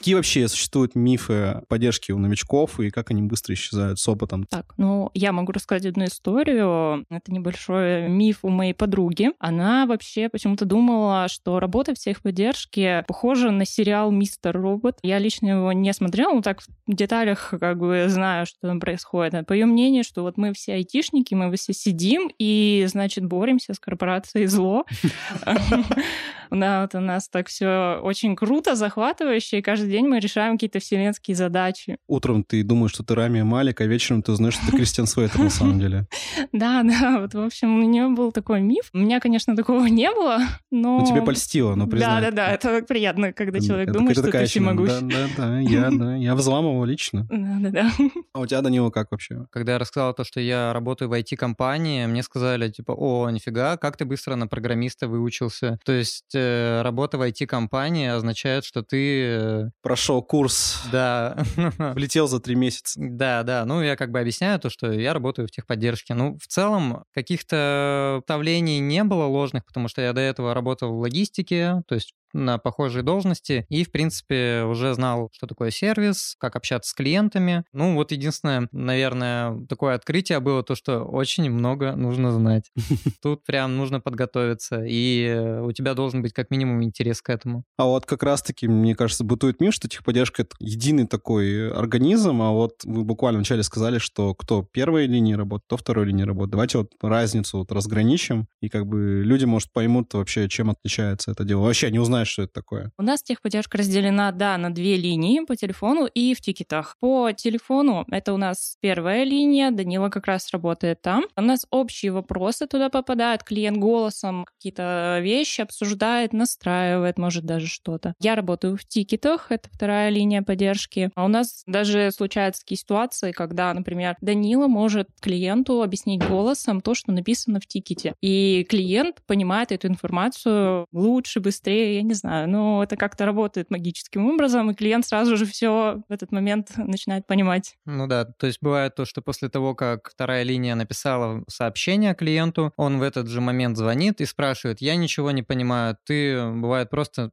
Какие 0.00 0.14
вообще 0.14 0.48
существуют 0.48 0.94
мифы 0.94 1.60
поддержки 1.68 2.10
у 2.10 2.18
новичков 2.18 2.80
и 2.80 2.88
как 2.88 3.10
они 3.10 3.20
быстро 3.20 3.52
исчезают 3.52 3.98
с 3.98 4.08
опытом? 4.08 4.44
Так, 4.44 4.72
ну, 4.78 5.10
я 5.12 5.30
могу 5.30 5.52
рассказать 5.52 5.84
одну 5.84 6.06
историю. 6.06 7.04
Это 7.10 7.30
небольшой 7.30 8.08
миф 8.08 8.38
у 8.40 8.48
моей 8.48 8.72
подруги. 8.72 9.32
Она 9.38 9.84
вообще 9.84 10.30
почему-то 10.30 10.64
думала, 10.64 11.28
что 11.28 11.60
работа 11.60 11.94
в 11.94 11.98
техподдержке 11.98 13.04
похожа 13.06 13.50
на 13.50 13.66
сериал 13.66 14.10
«Мистер 14.10 14.58
Робот». 14.58 14.96
Я 15.02 15.18
лично 15.18 15.48
его 15.48 15.72
не 15.74 15.92
смотрела, 15.92 16.32
но 16.32 16.40
так 16.40 16.62
в 16.62 16.66
деталях 16.86 17.52
как 17.60 17.78
бы 17.78 18.06
знаю, 18.08 18.46
что 18.46 18.58
там 18.62 18.80
происходит. 18.80 19.46
По 19.46 19.52
ее 19.52 19.66
мнению, 19.66 20.04
что 20.04 20.22
вот 20.22 20.38
мы 20.38 20.54
все 20.54 20.72
айтишники, 20.76 21.34
мы 21.34 21.54
все 21.56 21.74
сидим 21.74 22.30
и, 22.38 22.86
значит, 22.88 23.26
боремся 23.26 23.74
с 23.74 23.78
корпорацией 23.78 24.46
зло. 24.46 24.86
Да, 26.50 26.82
вот 26.82 26.94
у 26.96 27.00
нас 27.00 27.28
так 27.28 27.48
все 27.48 28.00
очень 28.02 28.34
круто, 28.34 28.74
захватывающе, 28.74 29.58
и 29.58 29.62
каждый 29.62 29.89
день 29.90 30.06
мы 30.06 30.20
решаем 30.20 30.54
какие-то 30.54 30.78
вселенские 30.78 31.36
задачи. 31.36 31.98
Утром 32.08 32.44
ты 32.44 32.62
думаешь, 32.62 32.92
что 32.92 33.02
ты 33.02 33.14
Рами 33.14 33.42
Малик, 33.42 33.80
а 33.80 33.86
вечером 33.86 34.22
ты 34.22 34.32
узнаешь, 34.32 34.54
что 34.54 34.66
ты 34.66 34.76
Кристиан 34.76 35.06
Суэтер 35.06 35.40
на 35.40 35.50
самом 35.50 35.78
деле. 35.78 36.06
Да, 36.52 36.82
да, 36.82 37.20
вот, 37.20 37.34
в 37.34 37.40
общем, 37.40 37.78
у 37.78 37.82
нее 37.82 38.08
был 38.08 38.32
такой 38.32 38.60
миф. 38.60 38.90
У 38.92 38.98
меня, 38.98 39.20
конечно, 39.20 39.54
такого 39.56 39.86
не 39.86 40.10
было, 40.10 40.40
но... 40.70 40.98
Ну, 40.98 41.06
тебе 41.06 41.22
польстило, 41.22 41.74
но 41.74 41.86
признай. 41.86 42.20
Да, 42.20 42.30
да, 42.30 42.36
да, 42.36 42.52
это 42.52 42.82
приятно, 42.82 43.32
когда 43.32 43.60
человек 43.60 43.92
думает, 43.92 44.18
что 44.18 44.30
ты 44.30 44.44
всемогущ. 44.46 44.90
Да, 44.90 45.00
да, 45.00 45.26
да, 45.36 45.58
я, 45.60 45.90
да, 45.90 46.16
я 46.16 46.34
взламывал 46.34 46.84
лично. 46.84 47.26
Да, 47.40 47.56
да, 47.58 47.70
да. 47.70 47.90
А 48.32 48.40
у 48.40 48.46
тебя, 48.46 48.60
Данила, 48.60 48.90
как 48.90 49.10
вообще? 49.10 49.46
Когда 49.50 49.72
я 49.72 49.78
рассказал 49.78 50.14
то, 50.14 50.24
что 50.24 50.40
я 50.40 50.72
работаю 50.72 51.08
в 51.08 51.12
IT-компании, 51.12 52.06
мне 52.06 52.22
сказали, 52.22 52.68
типа, 52.68 52.92
о, 52.92 53.30
нифига, 53.30 53.76
как 53.76 53.96
ты 53.96 54.04
быстро 54.04 54.36
на 54.36 54.46
программиста 54.46 55.08
выучился. 55.08 55.78
То 55.84 55.92
есть 55.92 56.34
э, 56.34 56.82
работа 56.82 57.18
в 57.18 57.22
IT-компании 57.22 58.08
означает, 58.08 58.64
что 58.64 58.82
ты... 58.82 59.72
Прошел 59.82 60.22
курс. 60.22 60.82
Да. 60.92 61.38
Влетел 61.94 62.28
за 62.28 62.38
три 62.38 62.54
месяца. 62.54 63.00
Да, 63.02 63.42
да. 63.42 63.64
Ну, 63.64 63.82
я 63.82 63.96
как 63.96 64.10
бы 64.10 64.20
объясняю 64.20 64.60
то, 64.60 64.68
что 64.68 64.92
я 64.92 65.14
работаю 65.14 65.48
в 65.48 65.50
техподдержке. 65.50 66.12
Ну, 66.12 66.36
в 66.36 66.46
целом, 66.46 67.04
каких-то 67.14 68.20
ставлений 68.24 68.78
не 68.78 69.04
было 69.04 69.24
ложных, 69.24 69.64
потому 69.64 69.88
что 69.88 70.02
я 70.02 70.12
до 70.12 70.20
этого 70.20 70.52
работал 70.52 70.92
в 70.92 71.00
логистике, 71.00 71.82
то 71.88 71.94
есть 71.94 72.14
на 72.32 72.58
похожей 72.58 73.02
должности 73.02 73.66
и, 73.68 73.84
в 73.84 73.92
принципе, 73.92 74.64
уже 74.64 74.94
знал, 74.94 75.30
что 75.32 75.46
такое 75.46 75.70
сервис, 75.70 76.34
как 76.38 76.56
общаться 76.56 76.90
с 76.90 76.94
клиентами. 76.94 77.64
Ну, 77.72 77.94
вот 77.94 78.12
единственное, 78.12 78.68
наверное, 78.72 79.66
такое 79.68 79.94
открытие 79.94 80.40
было 80.40 80.62
то, 80.62 80.74
что 80.74 81.00
очень 81.04 81.50
много 81.50 81.94
нужно 81.96 82.32
знать. 82.32 82.70
Тут 83.22 83.44
прям 83.44 83.76
нужно 83.76 84.00
подготовиться, 84.00 84.84
и 84.84 85.60
у 85.62 85.72
тебя 85.72 85.94
должен 85.94 86.22
быть 86.22 86.32
как 86.32 86.50
минимум 86.50 86.82
интерес 86.84 87.22
к 87.22 87.30
этому. 87.30 87.64
А 87.76 87.84
вот 87.84 88.06
как 88.06 88.22
раз-таки, 88.22 88.68
мне 88.68 88.94
кажется, 88.94 89.24
бытует 89.24 89.60
миф, 89.60 89.74
что 89.74 89.88
техподдержка— 89.88 90.42
это 90.42 90.54
единый 90.58 91.06
такой 91.06 91.72
организм, 91.72 92.42
а 92.42 92.50
вот 92.52 92.84
вы 92.84 93.04
буквально 93.04 93.38
вначале 93.38 93.62
сказали, 93.62 93.98
что 93.98 94.34
кто 94.34 94.62
первой 94.62 95.06
линии 95.06 95.34
работает, 95.34 95.66
кто 95.66 95.76
второй 95.76 96.06
линии 96.06 96.24
работает. 96.24 96.52
Давайте 96.52 96.78
вот 96.78 96.92
разницу 97.02 97.58
вот 97.58 97.72
разграничим, 97.72 98.46
и 98.60 98.68
как 98.68 98.86
бы 98.86 99.22
люди, 99.24 99.44
может, 99.44 99.72
поймут 99.72 100.14
вообще, 100.14 100.48
чем 100.48 100.70
отличается 100.70 101.30
это 101.30 101.44
дело. 101.44 101.62
Вообще 101.62 101.90
не 101.90 101.98
узнают, 101.98 102.19
что 102.24 102.42
это 102.42 102.52
такое. 102.52 102.92
У 102.98 103.02
нас 103.02 103.22
техподдержка 103.22 103.78
разделена, 103.78 104.32
да, 104.32 104.56
на 104.58 104.72
две 104.72 104.96
линии, 104.96 105.44
по 105.44 105.56
телефону 105.56 106.06
и 106.06 106.34
в 106.34 106.40
тикетах. 106.40 106.96
По 107.00 107.32
телефону 107.32 108.04
это 108.10 108.32
у 108.32 108.36
нас 108.36 108.76
первая 108.80 109.24
линия, 109.24 109.70
Данила 109.70 110.08
как 110.08 110.26
раз 110.26 110.50
работает 110.52 111.02
там. 111.02 111.24
У 111.36 111.42
нас 111.42 111.66
общие 111.70 112.12
вопросы 112.12 112.66
туда 112.66 112.88
попадают, 112.88 113.42
клиент 113.42 113.78
голосом 113.78 114.44
какие-то 114.44 115.18
вещи 115.22 115.60
обсуждает, 115.60 116.32
настраивает, 116.32 117.18
может, 117.18 117.44
даже 117.44 117.66
что-то. 117.66 118.14
Я 118.20 118.34
работаю 118.34 118.76
в 118.76 118.84
тикетах, 118.84 119.50
это 119.50 119.68
вторая 119.72 120.10
линия 120.10 120.42
поддержки. 120.42 121.10
А 121.14 121.24
у 121.24 121.28
нас 121.28 121.62
даже 121.66 122.10
случаются 122.10 122.62
такие 122.62 122.78
ситуации, 122.78 123.32
когда, 123.32 123.72
например, 123.72 124.16
Данила 124.20 124.66
может 124.66 125.08
клиенту 125.20 125.82
объяснить 125.82 126.26
голосом 126.26 126.80
то, 126.80 126.94
что 126.94 127.12
написано 127.12 127.60
в 127.60 127.66
тикете. 127.66 128.14
И 128.20 128.66
клиент 128.68 129.22
понимает 129.26 129.72
эту 129.72 129.88
информацию 129.88 130.86
лучше, 130.92 131.40
быстрее, 131.40 131.96
я 131.96 132.02
не 132.02 132.09
знаю. 132.14 132.48
Но 132.48 132.82
это 132.82 132.96
как-то 132.96 133.26
работает 133.26 133.70
магическим 133.70 134.26
образом, 134.26 134.70
и 134.70 134.74
клиент 134.74 135.06
сразу 135.06 135.36
же 135.36 135.46
все 135.46 136.02
в 136.08 136.12
этот 136.12 136.32
момент 136.32 136.70
начинает 136.76 137.26
понимать. 137.26 137.76
Ну 137.86 138.06
да, 138.06 138.24
то 138.24 138.46
есть 138.46 138.58
бывает 138.60 138.94
то, 138.94 139.04
что 139.04 139.22
после 139.22 139.48
того, 139.48 139.74
как 139.74 140.10
вторая 140.10 140.42
линия 140.42 140.74
написала 140.74 141.42
сообщение 141.48 142.14
клиенту, 142.14 142.72
он 142.76 142.98
в 142.98 143.02
этот 143.02 143.28
же 143.28 143.40
момент 143.40 143.76
звонит 143.76 144.20
и 144.20 144.26
спрашивает, 144.26 144.80
я 144.80 144.96
ничего 144.96 145.30
не 145.30 145.42
понимаю, 145.42 145.96
ты, 146.04 146.50
бывает, 146.50 146.90
просто 146.90 147.30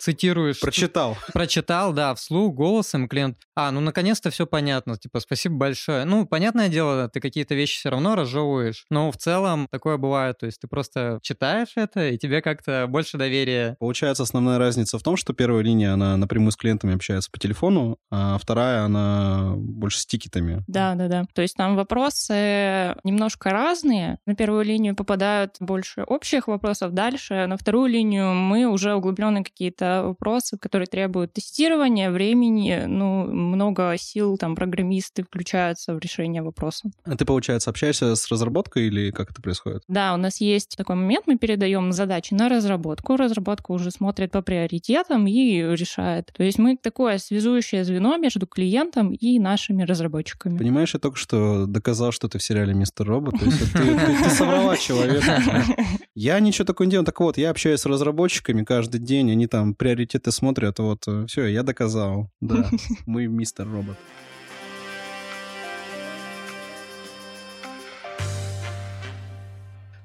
цитируешь... 0.00 0.60
Прочитал. 0.60 1.16
Прочитал, 1.32 1.92
да, 1.92 2.14
вслух, 2.14 2.54
голосом, 2.54 3.08
клиент, 3.08 3.38
а, 3.54 3.70
ну 3.70 3.80
наконец-то 3.80 4.30
все 4.30 4.46
понятно, 4.46 4.96
типа, 4.96 5.20
спасибо 5.20 5.56
большое. 5.56 6.04
Ну, 6.04 6.26
понятное 6.26 6.68
дело, 6.68 7.08
ты 7.08 7.20
какие-то 7.20 7.54
вещи 7.54 7.78
все 7.78 7.90
равно 7.90 8.14
разжевываешь, 8.14 8.86
но 8.90 9.10
в 9.10 9.16
целом 9.16 9.68
такое 9.70 9.96
бывает, 9.96 10.38
то 10.38 10.46
есть 10.46 10.60
ты 10.60 10.68
просто 10.68 11.18
читаешь 11.22 11.72
это, 11.76 12.08
и 12.08 12.18
тебе 12.18 12.42
как-то 12.42 12.86
больше 12.88 13.18
доверия. 13.18 13.76
Получается, 13.78 14.19
основная 14.22 14.58
разница 14.58 14.98
в 14.98 15.02
том, 15.02 15.16
что 15.16 15.32
первая 15.32 15.62
линия, 15.62 15.92
она 15.92 16.16
напрямую 16.16 16.52
с 16.52 16.56
клиентами 16.56 16.94
общается 16.94 17.30
по 17.30 17.38
телефону, 17.38 17.98
а 18.10 18.38
вторая, 18.38 18.84
она 18.84 19.54
больше 19.56 20.00
с 20.00 20.06
тикетами. 20.06 20.64
Да, 20.66 20.94
да, 20.94 21.08
да. 21.08 21.24
То 21.34 21.42
есть 21.42 21.56
там 21.56 21.76
вопросы 21.76 22.94
немножко 23.04 23.50
разные. 23.50 24.18
На 24.26 24.34
первую 24.34 24.64
линию 24.64 24.94
попадают 24.94 25.56
больше 25.60 26.02
общих 26.02 26.48
вопросов, 26.48 26.92
дальше 26.92 27.46
на 27.46 27.56
вторую 27.56 27.90
линию 27.90 28.34
мы 28.34 28.66
уже 28.66 28.94
углубленные 28.94 29.44
какие-то 29.44 30.02
вопросы, 30.04 30.58
которые 30.58 30.86
требуют 30.86 31.32
тестирования, 31.32 32.10
времени, 32.10 32.84
ну, 32.86 33.24
много 33.24 33.94
сил, 33.98 34.36
там, 34.36 34.54
программисты 34.54 35.22
включаются 35.22 35.94
в 35.94 35.98
решение 35.98 36.42
вопроса. 36.42 36.90
А 37.04 37.16
ты, 37.16 37.24
получается, 37.24 37.70
общаешься 37.70 38.14
с 38.16 38.30
разработкой 38.30 38.86
или 38.86 39.10
как 39.10 39.30
это 39.30 39.40
происходит? 39.42 39.82
Да, 39.88 40.14
у 40.14 40.16
нас 40.16 40.40
есть 40.40 40.76
такой 40.76 40.96
момент, 40.96 41.26
мы 41.26 41.36
передаем 41.38 41.92
задачи 41.92 42.34
на 42.34 42.48
разработку, 42.48 43.16
разработка 43.16 43.72
уже 43.72 43.90
смотрит 44.10 44.32
по 44.32 44.42
приоритетам 44.42 45.26
и 45.28 45.60
решает. 45.76 46.32
То 46.36 46.42
есть 46.42 46.58
мы 46.58 46.76
такое 46.76 47.18
связующее 47.18 47.84
звено 47.84 48.16
между 48.16 48.44
клиентом 48.44 49.12
и 49.12 49.38
нашими 49.38 49.84
разработчиками. 49.84 50.58
Понимаешь, 50.58 50.94
я 50.94 51.00
только 51.00 51.16
что 51.16 51.66
доказал, 51.66 52.10
что 52.10 52.28
ты 52.28 52.38
в 52.38 52.42
сериале 52.42 52.74
«Мистер 52.74 53.06
Робот», 53.06 53.38
то 53.38 53.44
есть 53.44 53.72
ты, 53.72 53.78
ты, 53.78 53.96
ты 54.24 54.30
соврала 54.30 54.76
человека. 54.76 55.64
Я 56.16 56.40
ничего 56.40 56.64
такого 56.64 56.86
не 56.86 56.90
делаю. 56.90 57.06
Так 57.06 57.20
вот, 57.20 57.38
я 57.38 57.50
общаюсь 57.50 57.80
с 57.80 57.86
разработчиками 57.86 58.64
каждый 58.64 58.98
день, 58.98 59.30
они 59.30 59.46
там 59.46 59.74
приоритеты 59.74 60.32
смотрят, 60.32 60.80
вот, 60.80 61.06
все, 61.28 61.46
я 61.46 61.62
доказал. 61.62 62.30
Да, 62.40 62.68
мы 63.06 63.28
«Мистер 63.28 63.70
Робот». 63.70 63.96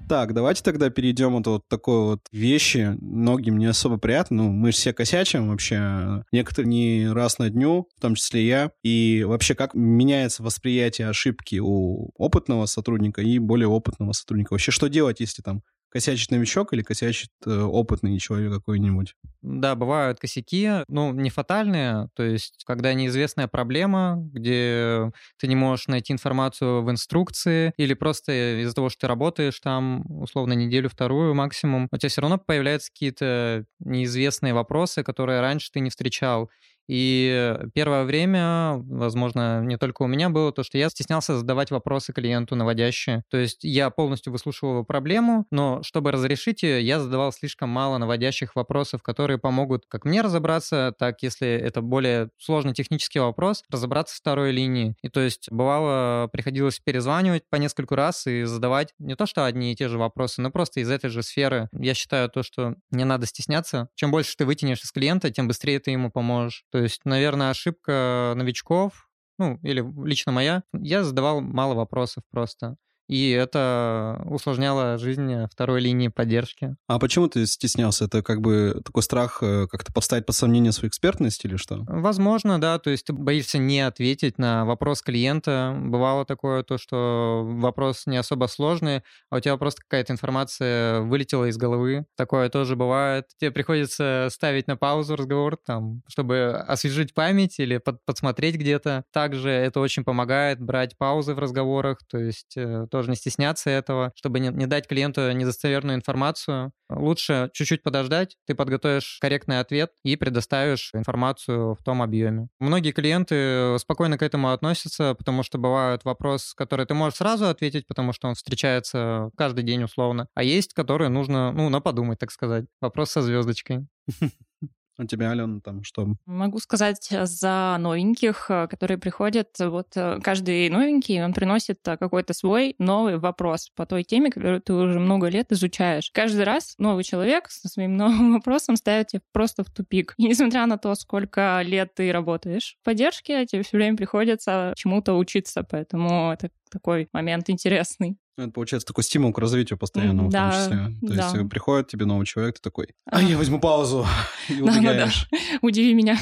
Так, 0.07 0.33
давайте 0.33 0.61
тогда 0.61 0.91
перейдем 0.91 1.35
от 1.35 1.47
вот 1.47 1.67
такой 1.67 2.01
вот 2.01 2.19
вещи. 2.31 2.95
Многим 3.01 3.57
не 3.57 3.65
особо 3.65 3.97
приятно. 3.97 4.43
Ну, 4.43 4.51
мы 4.51 4.71
же 4.71 4.77
все 4.77 4.93
косячим 4.93 5.49
вообще. 5.49 6.23
Некоторые 6.31 6.69
не 6.69 7.11
раз 7.11 7.39
на 7.39 7.49
дню, 7.49 7.87
в 7.97 8.01
том 8.01 8.13
числе 8.13 8.45
я. 8.45 8.71
И 8.83 9.23
вообще, 9.25 9.55
как 9.55 9.73
меняется 9.73 10.43
восприятие 10.43 11.09
ошибки 11.09 11.59
у 11.59 12.11
опытного 12.17 12.67
сотрудника 12.67 13.21
и 13.21 13.39
более 13.39 13.67
опытного 13.67 14.11
сотрудника? 14.11 14.53
Вообще, 14.53 14.71
что 14.71 14.89
делать, 14.89 15.21
если 15.21 15.41
там 15.41 15.63
косячит 15.95 16.29
новичок 16.29 16.73
или 16.73 16.81
косячит 16.81 17.29
э, 17.45 17.57
опытный 17.57 18.19
человек 18.19 18.51
какой-нибудь? 18.51 19.15
Да, 19.41 19.75
бывают 19.75 20.19
косяки, 20.19 20.69
ну, 20.89 21.13
не 21.13 21.29
фатальные, 21.29 22.09
то 22.15 22.23
есть 22.23 22.63
когда 22.65 22.93
неизвестная 22.93 23.47
проблема, 23.47 24.15
где 24.33 25.09
ты 25.39 25.47
не 25.47 25.55
можешь 25.55 25.87
найти 25.87 26.11
информацию 26.11 26.83
в 26.83 26.91
инструкции, 26.91 27.71
или 27.77 27.93
просто 27.93 28.61
из-за 28.63 28.75
того, 28.75 28.89
что 28.89 29.01
ты 29.01 29.07
работаешь 29.07 29.57
там, 29.61 30.03
условно, 30.09 30.51
неделю-вторую 30.51 31.33
максимум, 31.33 31.87
у 31.93 31.97
тебя 31.97 32.09
все 32.09 32.19
равно 32.19 32.39
появляются 32.39 32.91
какие-то 32.91 33.65
неизвестные 33.79 34.53
вопросы, 34.53 35.01
которые 35.01 35.39
раньше 35.39 35.71
ты 35.71 35.79
не 35.79 35.91
встречал. 35.91 36.49
И 36.87 37.57
первое 37.73 38.03
время, 38.03 38.73
возможно, 38.75 39.61
не 39.61 39.77
только 39.77 40.03
у 40.03 40.07
меня 40.07 40.29
было 40.29 40.51
то, 40.51 40.63
что 40.63 40.77
я 40.77 40.89
стеснялся 40.89 41.37
задавать 41.37 41.71
вопросы 41.71 42.13
клиенту 42.13 42.55
наводящие. 42.55 43.23
То 43.29 43.37
есть 43.37 43.63
я 43.63 43.89
полностью 43.89 44.31
выслушивал 44.31 44.73
его 44.73 44.83
проблему, 44.83 45.45
но 45.51 45.81
чтобы 45.83 46.11
разрешить 46.11 46.63
ее, 46.63 46.81
я 46.81 46.99
задавал 46.99 47.31
слишком 47.31 47.69
мало 47.69 47.97
наводящих 47.97 48.55
вопросов, 48.55 49.01
которые 49.03 49.37
помогут 49.37 49.85
как 49.87 50.05
мне 50.05 50.21
разобраться, 50.21 50.93
так, 50.97 51.21
если 51.21 51.47
это 51.47 51.81
более 51.81 52.29
сложный 52.37 52.73
технический 52.73 53.19
вопрос, 53.19 53.63
разобраться 53.69 54.15
в 54.15 54.19
второй 54.19 54.51
линии. 54.51 54.95
И 55.01 55.09
то 55.09 55.19
есть 55.19 55.47
бывало, 55.51 56.27
приходилось 56.27 56.79
перезванивать 56.79 57.43
по 57.49 57.55
нескольку 57.57 57.95
раз 57.95 58.27
и 58.27 58.43
задавать 58.43 58.93
не 58.99 59.15
то, 59.15 59.25
что 59.25 59.45
одни 59.45 59.71
и 59.71 59.75
те 59.75 59.87
же 59.87 59.97
вопросы, 59.97 60.41
но 60.41 60.51
просто 60.51 60.79
из 60.79 60.89
этой 60.89 61.09
же 61.09 61.23
сферы. 61.23 61.69
Я 61.73 61.93
считаю 61.93 62.29
то, 62.29 62.43
что 62.43 62.75
не 62.91 63.05
надо 63.05 63.25
стесняться. 63.25 63.89
Чем 63.95 64.11
больше 64.11 64.35
ты 64.37 64.45
вытянешь 64.45 64.81
из 64.83 64.91
клиента, 64.91 65.31
тем 65.31 65.47
быстрее 65.47 65.79
ты 65.79 65.91
ему 65.91 66.11
поможешь. 66.11 66.63
То 66.75 66.79
есть, 66.79 67.05
наверное, 67.05 67.51
ошибка 67.51 68.33
новичков, 68.35 69.09
ну, 69.39 69.57
или 69.63 69.81
лично 70.05 70.33
моя, 70.33 70.63
я 70.73 71.05
задавал 71.05 71.39
мало 71.39 71.73
вопросов 71.73 72.25
просто 72.29 72.75
и 73.07 73.29
это 73.29 74.21
усложняло 74.25 74.97
жизнь 74.97 75.45
второй 75.51 75.81
линии 75.81 76.07
поддержки. 76.07 76.75
А 76.87 76.99
почему 76.99 77.27
ты 77.27 77.45
стеснялся? 77.45 78.05
Это 78.05 78.23
как 78.23 78.41
бы 78.41 78.81
такой 78.83 79.03
страх 79.03 79.39
э, 79.41 79.67
как-то 79.67 79.93
поставить 79.93 80.25
под 80.25 80.35
сомнение 80.35 80.71
свою 80.71 80.89
экспертность 80.89 81.45
или 81.45 81.55
что? 81.55 81.83
Возможно, 81.87 82.59
да. 82.59 82.79
То 82.79 82.89
есть 82.89 83.05
ты 83.05 83.13
боишься 83.13 83.57
не 83.57 83.81
ответить 83.81 84.37
на 84.37 84.65
вопрос 84.65 85.01
клиента. 85.01 85.75
Бывало 85.77 86.25
такое 86.25 86.63
то, 86.63 86.77
что 86.77 87.43
вопрос 87.45 88.07
не 88.07 88.17
особо 88.17 88.47
сложный, 88.47 89.03
а 89.29 89.37
у 89.37 89.39
тебя 89.39 89.57
просто 89.57 89.81
какая-то 89.83 90.13
информация 90.13 91.01
вылетела 91.01 91.45
из 91.45 91.57
головы. 91.57 92.05
Такое 92.15 92.49
тоже 92.49 92.75
бывает. 92.75 93.25
Тебе 93.39 93.51
приходится 93.51 94.29
ставить 94.31 94.67
на 94.67 94.77
паузу 94.77 95.15
разговор, 95.15 95.57
там, 95.57 96.01
чтобы 96.07 96.51
освежить 96.67 97.13
память 97.13 97.59
или 97.59 97.77
под 97.77 98.03
подсмотреть 98.05 98.55
где-то. 98.55 99.03
Также 99.11 99.49
это 99.49 99.79
очень 99.79 100.03
помогает 100.03 100.61
брать 100.61 100.97
паузы 100.97 101.33
в 101.33 101.39
разговорах, 101.39 101.99
то 102.09 102.17
есть 102.17 102.55
э, 102.55 102.87
тоже 102.95 103.09
не 103.09 103.17
стесняться 103.17 103.69
этого, 103.69 104.13
чтобы 104.15 104.39
не, 104.39 104.47
не 104.47 104.67
дать 104.67 104.87
клиенту 104.87 105.29
недостоверную 105.33 105.97
информацию. 105.97 106.71
Лучше 106.89 107.49
чуть-чуть 107.53 107.83
подождать, 107.83 108.37
ты 108.47 108.55
подготовишь 108.55 109.17
корректный 109.19 109.59
ответ 109.59 109.91
и 110.05 110.15
предоставишь 110.15 110.91
информацию 110.93 111.75
в 111.75 111.83
том 111.83 112.01
объеме. 112.01 112.47
Многие 112.59 112.93
клиенты 112.93 113.77
спокойно 113.79 114.17
к 114.17 114.21
этому 114.23 114.53
относятся, 114.53 115.13
потому 115.13 115.43
что 115.43 115.57
бывают 115.57 116.05
вопросы, 116.05 116.55
которые 116.55 116.85
ты 116.85 116.93
можешь 116.93 117.17
сразу 117.17 117.47
ответить, 117.47 117.85
потому 117.85 118.13
что 118.13 118.29
он 118.29 118.35
встречается 118.35 119.29
каждый 119.35 119.65
день 119.65 119.83
условно, 119.83 120.27
а 120.33 120.43
есть, 120.43 120.73
которые 120.73 121.09
нужно, 121.09 121.51
ну, 121.51 121.67
на 121.67 121.81
подумать, 121.81 122.19
так 122.19 122.31
сказать. 122.31 122.63
Вопрос 122.79 123.11
со 123.11 123.21
звездочкой. 123.21 123.87
У 124.97 125.03
тебя, 125.03 125.31
Алена, 125.31 125.59
там 125.59 125.83
что? 125.83 126.07
Могу 126.25 126.59
сказать 126.59 127.09
за 127.09 127.75
новеньких, 127.79 128.45
э, 128.49 128.67
которые 128.67 128.97
приходят. 128.97 129.49
Вот 129.59 129.87
э, 129.95 130.19
каждый 130.23 130.69
новенький, 130.69 131.21
он 131.21 131.33
приносит 131.33 131.85
э, 131.85 131.97
какой-то 131.97 132.33
свой 132.33 132.75
новый 132.79 133.17
вопрос 133.17 133.71
по 133.75 133.85
той 133.85 134.03
теме, 134.03 134.31
которую 134.31 134.61
ты 134.61 134.73
уже 134.73 134.99
много 134.99 135.27
лет 135.27 135.51
изучаешь. 135.51 136.11
Каждый 136.13 136.45
раз 136.45 136.75
новый 136.77 137.03
человек 137.03 137.49
со 137.49 137.67
своим 137.67 137.97
новым 137.97 138.33
вопросом 138.33 138.77
ставит 138.77 139.07
тебя 139.07 139.21
просто 139.33 139.65
в 139.65 139.69
тупик. 139.69 140.13
И 140.17 140.27
несмотря 140.27 140.65
на 140.65 140.77
то, 140.77 140.95
сколько 140.95 141.61
лет 141.63 141.93
ты 141.93 142.13
работаешь 142.13 142.77
в 142.81 142.85
поддержке, 142.85 143.45
тебе 143.45 143.63
все 143.63 143.77
время 143.77 143.97
приходится 143.97 144.73
чему-то 144.77 145.15
учиться, 145.17 145.63
поэтому 145.69 146.31
это 146.31 146.49
такой 146.71 147.09
момент 147.11 147.49
интересный. 147.49 148.17
Это 148.37 148.51
получается 148.51 148.85
такой 148.87 149.03
стимул 149.03 149.31
к 149.31 149.37
развитию 149.39 149.79
постоянному, 149.79 150.29
Да, 150.29 150.49
в 150.49 150.53
том 150.53 150.61
числе. 150.61 151.07
То 151.07 151.15
да. 151.15 151.23
есть 151.23 151.35
э, 151.35 151.45
приходит 151.47 151.87
тебе 151.87 152.05
новый 152.05 152.25
человек, 152.25 152.55
ты 152.55 152.61
такой, 152.61 152.89
а 153.05 153.21
я 153.21 153.37
возьму 153.37 153.59
паузу, 153.59 154.05
и 154.49 154.55
Да-да-да. 154.55 154.79
убегаешь. 154.79 155.29
Удиви 155.61 155.93
меня. 155.93 156.17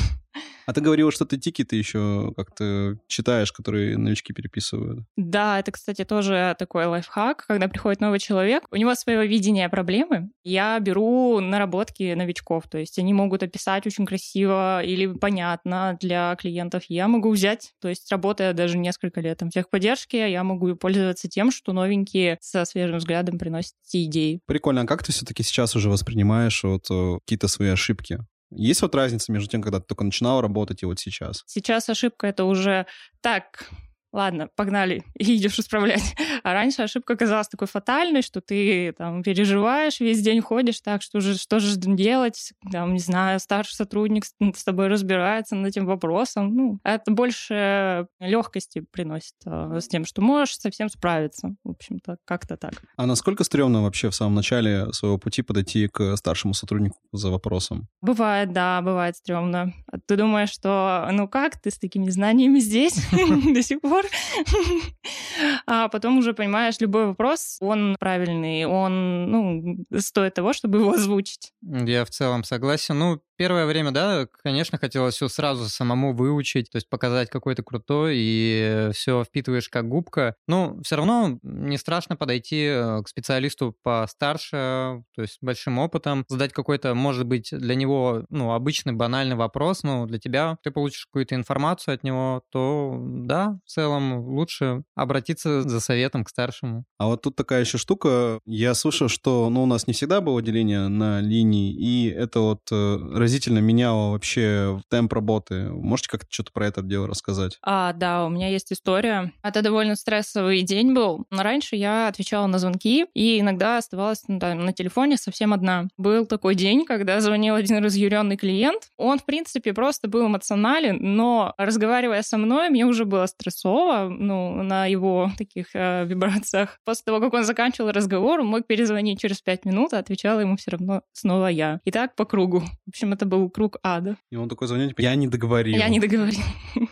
А 0.65 0.73
ты 0.73 0.81
говорила, 0.81 1.11
что 1.11 1.25
ты 1.25 1.37
тикеты 1.37 1.75
еще 1.75 2.33
как-то 2.35 2.97
читаешь, 3.07 3.51
которые 3.51 3.97
новички 3.97 4.33
переписывают. 4.33 5.05
Да, 5.15 5.59
это, 5.59 5.71
кстати, 5.71 6.03
тоже 6.05 6.55
такой 6.57 6.85
лайфхак, 6.85 7.45
когда 7.47 7.67
приходит 7.67 8.01
новый 8.01 8.19
человек, 8.19 8.63
у 8.71 8.75
него 8.75 8.95
своего 8.95 9.23
видения 9.23 9.69
проблемы. 9.69 10.29
Я 10.43 10.79
беру 10.79 11.39
наработки 11.39 12.13
новичков, 12.13 12.67
то 12.69 12.77
есть 12.77 12.97
они 12.99 13.13
могут 13.13 13.43
описать 13.43 13.85
очень 13.87 14.05
красиво 14.05 14.83
или 14.83 15.07
понятно 15.07 15.97
для 15.99 16.35
клиентов. 16.35 16.83
Я 16.87 17.07
могу 17.07 17.31
взять, 17.31 17.73
то 17.81 17.89
есть 17.89 18.11
работая 18.11 18.53
даже 18.53 18.77
несколько 18.77 19.21
лет 19.21 19.37
там, 19.37 19.49
в 19.49 19.53
техподдержке, 19.53 20.31
я 20.31 20.43
могу 20.43 20.75
пользоваться 20.75 21.27
тем, 21.27 21.51
что 21.51 21.73
новенькие 21.73 22.37
со 22.41 22.65
свежим 22.65 22.97
взглядом 22.97 23.37
приносят 23.37 23.73
эти 23.87 24.05
идеи. 24.05 24.41
Прикольно. 24.45 24.81
А 24.81 24.85
как 24.85 25.03
ты 25.03 25.11
все-таки 25.11 25.43
сейчас 25.43 25.75
уже 25.75 25.89
воспринимаешь 25.89 26.63
вот 26.63 26.85
э, 26.89 27.19
какие-то 27.25 27.47
свои 27.47 27.69
ошибки? 27.69 28.19
Есть 28.55 28.81
вот 28.81 28.95
разница 28.95 29.31
между 29.31 29.49
тем, 29.49 29.61
когда 29.61 29.79
ты 29.79 29.85
только 29.87 30.03
начинал 30.03 30.41
работать 30.41 30.83
и 30.83 30.85
вот 30.85 30.99
сейчас? 30.99 31.43
Сейчас 31.45 31.89
ошибка 31.89 32.27
это 32.27 32.45
уже 32.45 32.85
так. 33.21 33.69
Ладно, 34.13 34.47
погнали, 34.55 35.03
и 35.17 35.23
идешь 35.37 35.57
исправлять. 35.57 36.15
А 36.43 36.53
раньше 36.53 36.83
ошибка 36.83 37.15
казалась 37.15 37.47
такой 37.47 37.67
фатальной, 37.67 38.21
что 38.21 38.41
ты 38.41 38.93
там 38.93 39.23
переживаешь, 39.23 39.99
весь 39.99 40.21
день 40.21 40.39
ходишь 40.39 40.81
так, 40.81 41.01
что 41.01 41.19
же, 41.19 41.35
что 41.35 41.59
же 41.59 41.75
делать, 41.75 42.53
там, 42.71 42.93
не 42.93 42.99
знаю, 42.99 43.39
старший 43.39 43.73
сотрудник 43.73 44.25
с, 44.25 44.63
тобой 44.63 44.87
разбирается 44.87 45.55
над 45.55 45.69
этим 45.69 45.87
вопросом. 45.87 46.55
Ну, 46.55 46.79
это 46.83 47.11
больше 47.11 48.05
легкости 48.19 48.85
приносит 48.91 49.33
а, 49.45 49.79
с 49.81 49.87
тем, 49.87 50.05
что 50.05 50.21
можешь 50.21 50.57
совсем 50.57 50.89
справиться. 50.89 51.55
В 51.63 51.71
общем-то, 51.71 52.17
как-то 52.25 52.55
так. 52.55 52.83
А 52.95 53.07
насколько 53.07 53.43
стрёмно 53.43 53.81
вообще 53.81 54.11
в 54.11 54.15
самом 54.15 54.35
начале 54.35 54.93
своего 54.93 55.17
пути 55.17 55.41
подойти 55.41 55.87
к 55.87 56.15
старшему 56.17 56.53
сотруднику 56.53 56.99
за 57.11 57.31
вопросом? 57.31 57.87
Бывает, 58.01 58.53
да, 58.53 58.79
бывает 58.83 59.17
стрёмно. 59.17 59.73
А 59.91 59.97
Ты 60.05 60.17
думаешь, 60.17 60.49
что 60.51 61.09
ну 61.11 61.27
как, 61.27 61.59
ты 61.59 61.71
с 61.71 61.79
такими 61.79 62.09
знаниями 62.09 62.59
здесь 62.59 62.95
до 63.11 63.63
сих 63.63 63.81
пор? 63.81 64.02
А 65.65 65.87
потом 65.89 66.17
уже 66.17 66.33
понимаешь, 66.33 66.75
любой 66.79 67.07
вопрос, 67.07 67.57
он 67.59 67.95
правильный, 67.99 68.65
он, 68.65 69.31
ну, 69.31 69.85
стоит 69.97 70.33
того, 70.35 70.53
чтобы 70.53 70.79
его 70.79 70.93
озвучить. 70.93 71.51
Я 71.61 72.05
в 72.05 72.09
целом 72.09 72.43
согласен. 72.43 72.97
Ну, 72.99 73.21
первое 73.37 73.65
время, 73.65 73.91
да, 73.91 74.27
конечно, 74.43 74.77
хотелось 74.77 75.15
все 75.15 75.27
сразу 75.27 75.67
самому 75.69 76.13
выучить, 76.13 76.69
то 76.71 76.77
есть 76.77 76.89
показать, 76.89 77.29
какой 77.29 77.55
ты 77.55 77.63
крутой, 77.63 78.15
и 78.17 78.89
все 78.93 79.23
впитываешь 79.23 79.69
как 79.69 79.87
губка. 79.87 80.35
Ну, 80.47 80.79
все 80.83 80.95
равно 80.95 81.39
не 81.41 81.77
страшно 81.77 82.15
подойти 82.15 82.65
э, 82.65 83.01
к 83.03 83.07
специалисту 83.07 83.75
постарше, 83.83 85.03
то 85.15 85.21
есть 85.21 85.39
большим 85.41 85.79
опытом, 85.79 86.25
задать 86.27 86.53
какой-то, 86.53 86.93
может 86.93 87.25
быть, 87.25 87.49
для 87.51 87.75
него, 87.75 88.25
ну, 88.29 88.53
обычный 88.53 88.93
банальный 88.93 89.35
вопрос, 89.35 89.83
но 89.83 90.05
для 90.05 90.19
тебя 90.19 90.57
ты 90.63 90.71
получишь 90.71 91.05
какую-то 91.05 91.35
информацию 91.35 91.95
от 91.95 92.03
него, 92.03 92.43
то 92.51 92.97
да, 93.01 93.57
в 93.65 93.69
целом 93.69 93.92
лучше 93.99 94.83
обратиться 94.95 95.61
за 95.63 95.79
советом 95.79 96.23
к 96.23 96.29
старшему. 96.29 96.85
А 96.97 97.07
вот 97.07 97.21
тут 97.21 97.35
такая 97.35 97.61
еще 97.61 97.77
штука. 97.77 98.39
Я 98.45 98.73
слышал, 98.73 99.09
что 99.09 99.49
ну, 99.49 99.63
у 99.63 99.65
нас 99.65 99.87
не 99.87 99.93
всегда 99.93 100.21
было 100.21 100.41
деление 100.41 100.87
на 100.87 101.21
линии, 101.21 101.73
и 101.73 102.09
это 102.09 102.39
вот 102.39 102.61
э, 102.71 102.97
разительно 103.13 103.59
меняло 103.59 104.11
вообще 104.11 104.81
темп 104.89 105.13
работы. 105.13 105.69
Можете 105.69 106.09
как-то 106.09 106.27
что-то 106.29 106.51
про 106.51 106.67
это 106.67 106.81
дело 106.81 107.07
рассказать? 107.07 107.57
А, 107.61 107.93
да, 107.93 108.25
у 108.25 108.29
меня 108.29 108.49
есть 108.49 108.71
история. 108.71 109.33
Это 109.43 109.61
довольно 109.61 109.95
стрессовый 109.95 110.61
день 110.61 110.93
был. 110.93 111.25
Но 111.29 111.43
раньше 111.43 111.75
я 111.75 112.07
отвечала 112.07 112.47
на 112.47 112.59
звонки 112.59 113.05
и 113.13 113.39
иногда 113.39 113.77
оставалась 113.77 114.23
ну, 114.27 114.39
там, 114.39 114.65
на 114.65 114.73
телефоне 114.73 115.17
совсем 115.17 115.53
одна. 115.53 115.87
Был 115.97 116.25
такой 116.25 116.55
день, 116.55 116.85
когда 116.85 117.19
звонил 117.21 117.55
один 117.55 117.83
разъяренный 117.83 118.37
клиент. 118.37 118.89
Он, 118.97 119.19
в 119.19 119.25
принципе, 119.25 119.73
просто 119.73 120.07
был 120.07 120.27
эмоционален, 120.27 120.97
но 121.01 121.53
разговаривая 121.57 122.21
со 122.21 122.37
мной, 122.37 122.69
мне 122.69 122.85
уже 122.85 123.05
было 123.05 123.25
стрессово, 123.25 123.82
ну, 124.09 124.63
на 124.63 124.85
его 124.85 125.31
таких 125.37 125.75
э, 125.75 126.05
вибрациях. 126.05 126.79
После 126.85 127.03
того, 127.05 127.19
как 127.19 127.33
он 127.33 127.43
заканчивал 127.43 127.91
разговор, 127.91 128.43
мог 128.43 128.67
перезвонить 128.67 129.19
через 129.19 129.41
пять 129.41 129.65
минут, 129.65 129.93
а 129.93 129.99
отвечала 129.99 130.39
ему 130.39 130.57
все 130.57 130.71
равно 130.71 131.01
снова 131.11 131.47
я. 131.47 131.79
И 131.85 131.91
так 131.91 132.15
по 132.15 132.25
кругу. 132.25 132.61
В 132.85 132.89
общем, 132.89 133.13
это 133.13 133.25
был 133.25 133.49
круг 133.49 133.77
ада. 133.83 134.17
И 134.31 134.35
он 134.35 134.49
такой 134.49 134.67
звонит, 134.67 134.99
я 134.99 135.15
не 135.15 135.27
договорил. 135.27 135.77
Я 135.77 135.89
не 135.89 135.99
договорил. 135.99 136.41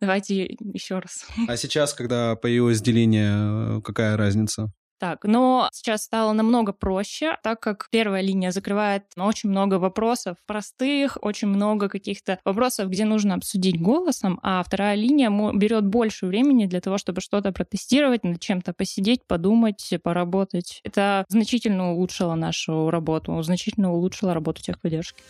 Давайте 0.00 0.56
еще 0.60 0.98
раз. 0.98 1.26
А 1.46 1.56
сейчас, 1.56 1.94
когда 1.94 2.36
появилось 2.36 2.80
деление, 2.80 3.78
э, 3.78 3.80
какая 3.82 4.16
разница? 4.16 4.72
Так, 5.02 5.24
но 5.24 5.68
сейчас 5.72 6.04
стало 6.04 6.32
намного 6.32 6.72
проще, 6.72 7.36
так 7.42 7.58
как 7.58 7.88
первая 7.90 8.22
линия 8.22 8.52
закрывает 8.52 9.02
очень 9.16 9.48
много 9.48 9.80
вопросов 9.80 10.36
простых, 10.46 11.18
очень 11.22 11.48
много 11.48 11.88
каких-то 11.88 12.38
вопросов, 12.44 12.88
где 12.88 13.04
нужно 13.04 13.34
обсудить 13.34 13.82
голосом, 13.82 14.38
а 14.44 14.62
вторая 14.62 14.94
линия 14.94 15.28
берет 15.54 15.84
больше 15.86 16.26
времени 16.26 16.66
для 16.66 16.80
того, 16.80 16.98
чтобы 16.98 17.20
что-то 17.20 17.50
протестировать, 17.50 18.22
над 18.22 18.38
чем-то 18.38 18.74
посидеть, 18.74 19.26
подумать, 19.26 19.92
поработать. 20.04 20.78
Это 20.84 21.24
значительно 21.26 21.94
улучшило 21.94 22.36
нашу 22.36 22.88
работу, 22.88 23.42
значительно 23.42 23.92
улучшило 23.92 24.34
работу 24.34 24.62
техподдержки. 24.62 25.20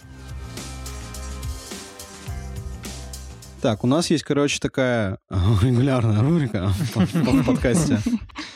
Так, 3.63 3.85
у 3.85 3.87
нас 3.87 4.11
есть, 4.11 4.25
короче, 4.25 4.59
такая 4.59 5.19
регулярная 5.31 6.21
рубрика 6.21 6.73
в 6.97 7.47
подкасте. 7.47 8.01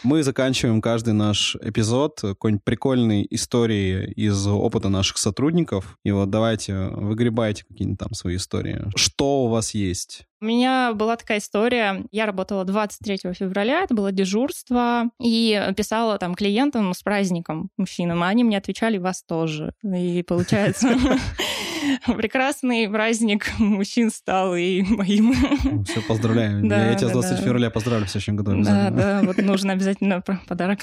Мы 0.03 0.25
заканчиваем 0.25 0.83
каждый 0.83 1.15
наш 1.15 1.55
эпизод 1.63 2.19
какой-нибудь 2.21 2.65
прикольной 2.65 3.25
историей 3.31 4.11
из 4.15 4.45
опыта 4.49 4.89
наших 4.89 5.19
сотрудников. 5.19 5.97
И 6.05 6.11
вот 6.11 6.31
давайте 6.31 6.89
выгребайте 6.89 7.65
какие-нибудь 7.69 8.01
там 8.01 8.15
свои 8.15 8.35
истории. 8.35 8.87
Что 8.97 9.45
у 9.45 9.49
вас 9.49 9.75
есть? 9.75 10.27
У 10.41 10.45
меня 10.45 10.93
была 10.93 11.17
такая 11.17 11.39
история. 11.39 12.05
Я 12.11 12.27
работала 12.27 12.65
23 12.65 13.33
февраля, 13.33 13.83
это 13.83 13.95
было 13.95 14.13
дежурство, 14.13 15.05
и 15.21 15.73
писала 15.77 16.19
там 16.19 16.35
клиентам 16.35 16.93
с 16.93 17.03
праздником 17.03 17.71
мужчинам, 17.79 18.23
а 18.23 18.29
они 18.29 18.45
мне 18.45 18.59
отвечали 18.59 18.99
«вас 18.99 19.23
тоже». 19.23 19.73
И 19.83 20.23
получается, 20.25 20.99
прекрасный 22.17 22.89
праздник 22.89 23.59
мужчин 23.59 24.11
стал 24.11 24.55
и 24.57 24.83
моим. 24.83 25.85
Все, 25.85 26.03
поздравляю. 26.03 26.67
Да, 26.67 26.91
Я 26.91 26.95
тебя 26.95 27.09
с 27.09 27.13
да, 27.13 27.21
20 27.21 27.31
да. 27.31 27.43
февраля 27.43 27.71
поздравлю 27.71 28.07
в 28.07 28.11
следующем 28.11 28.37
году 28.37 28.63
Да, 28.63 28.91
да, 28.91 29.21
вот 29.25 29.39
нужно 29.39 29.73
обязательно 29.73 30.21
подарок. 30.21 30.81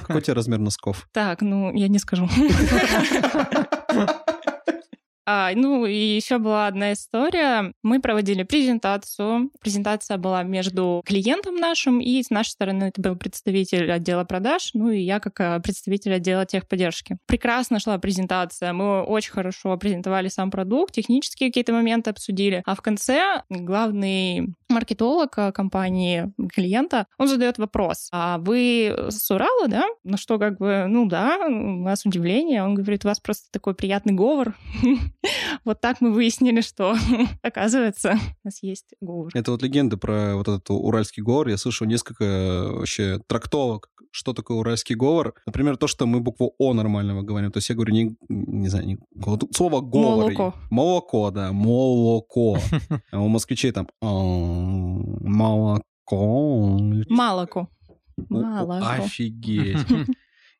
Какой 0.00 0.16
у 0.16 0.20
тебя 0.20 0.34
размер 0.34 0.58
носков? 0.58 1.08
Так, 1.12 1.40
ну, 1.40 1.72
я 1.74 1.88
не 1.88 1.98
скажу. 1.98 2.28
А, 5.26 5.50
ну, 5.54 5.84
и 5.84 5.96
еще 5.96 6.38
была 6.38 6.68
одна 6.68 6.92
история. 6.92 7.72
Мы 7.82 8.00
проводили 8.00 8.44
презентацию. 8.44 9.50
Презентация 9.60 10.18
была 10.18 10.44
между 10.44 11.02
клиентом 11.04 11.56
нашим, 11.56 12.00
и 12.00 12.22
с 12.22 12.30
нашей 12.30 12.50
стороны 12.50 12.84
это 12.84 13.00
был 13.00 13.16
представитель 13.16 13.90
отдела 13.90 14.22
продаж, 14.24 14.70
ну 14.74 14.90
и 14.90 15.00
я 15.00 15.18
как 15.18 15.40
э, 15.40 15.60
представитель 15.60 16.14
отдела 16.14 16.46
техподдержки. 16.46 17.18
Прекрасно 17.26 17.80
шла 17.80 17.98
презентация. 17.98 18.72
Мы 18.72 19.02
очень 19.02 19.32
хорошо 19.32 19.76
презентовали 19.76 20.28
сам 20.28 20.52
продукт, 20.52 20.94
технические 20.94 21.48
какие-то 21.48 21.72
моменты 21.72 22.10
обсудили. 22.10 22.62
А 22.64 22.76
в 22.76 22.80
конце 22.80 23.42
главный 23.50 24.54
маркетолог 24.68 25.36
э, 25.38 25.50
компании 25.50 26.32
клиента, 26.52 27.06
он 27.18 27.26
задает 27.26 27.58
вопрос. 27.58 28.08
А 28.12 28.38
вы 28.38 28.94
с 29.08 29.28
Урала, 29.30 29.66
да? 29.66 29.86
Ну 30.04 30.16
что, 30.16 30.38
как 30.38 30.58
бы, 30.58 30.86
ну 30.88 31.06
да, 31.06 31.38
у 31.46 31.50
нас 31.50 32.06
удивление. 32.06 32.62
Он 32.62 32.74
говорит, 32.74 33.04
у 33.04 33.08
вас 33.08 33.18
просто 33.18 33.50
такой 33.50 33.74
приятный 33.74 34.12
говор. 34.12 34.54
Вот 35.64 35.80
так 35.80 36.00
мы 36.00 36.12
выяснили, 36.12 36.60
что, 36.60 36.96
оказывается, 37.42 38.18
у 38.44 38.46
нас 38.46 38.62
есть 38.62 38.94
говор. 39.00 39.30
Это 39.34 39.50
вот 39.50 39.62
легенда 39.62 39.96
про 39.96 40.36
вот 40.36 40.48
этот 40.48 40.70
уральский 40.70 41.22
говор. 41.22 41.48
Я 41.48 41.56
слышал 41.56 41.86
несколько 41.86 42.24
э, 42.24 42.72
вообще 42.72 43.20
трактовок, 43.26 43.90
что 44.10 44.32
такое 44.32 44.56
уральский 44.58 44.94
говор. 44.94 45.34
Например, 45.46 45.76
то, 45.76 45.86
что 45.86 46.06
мы 46.06 46.20
букву 46.20 46.54
О 46.58 46.72
нормального 46.72 47.22
говорим. 47.22 47.52
То 47.52 47.58
есть 47.58 47.68
я 47.68 47.74
говорю 47.74 47.92
не, 47.92 48.16
не 48.28 48.68
знаю, 48.68 48.86
не, 48.86 48.98
слово 49.52 49.80
говор. 49.80 50.32
Молоко. 50.32 50.54
Молоко, 50.70 51.30
да, 51.30 51.52
молоко. 51.52 52.58
А 53.12 53.20
у 53.20 53.28
москвичей 53.28 53.72
там 53.72 53.88
«А, 54.00 54.06
молоко. 55.26 55.82
Малоко. 57.08 57.68
О, 58.16 58.34
Молоко. 58.34 58.86
Офигеть. 58.86 59.78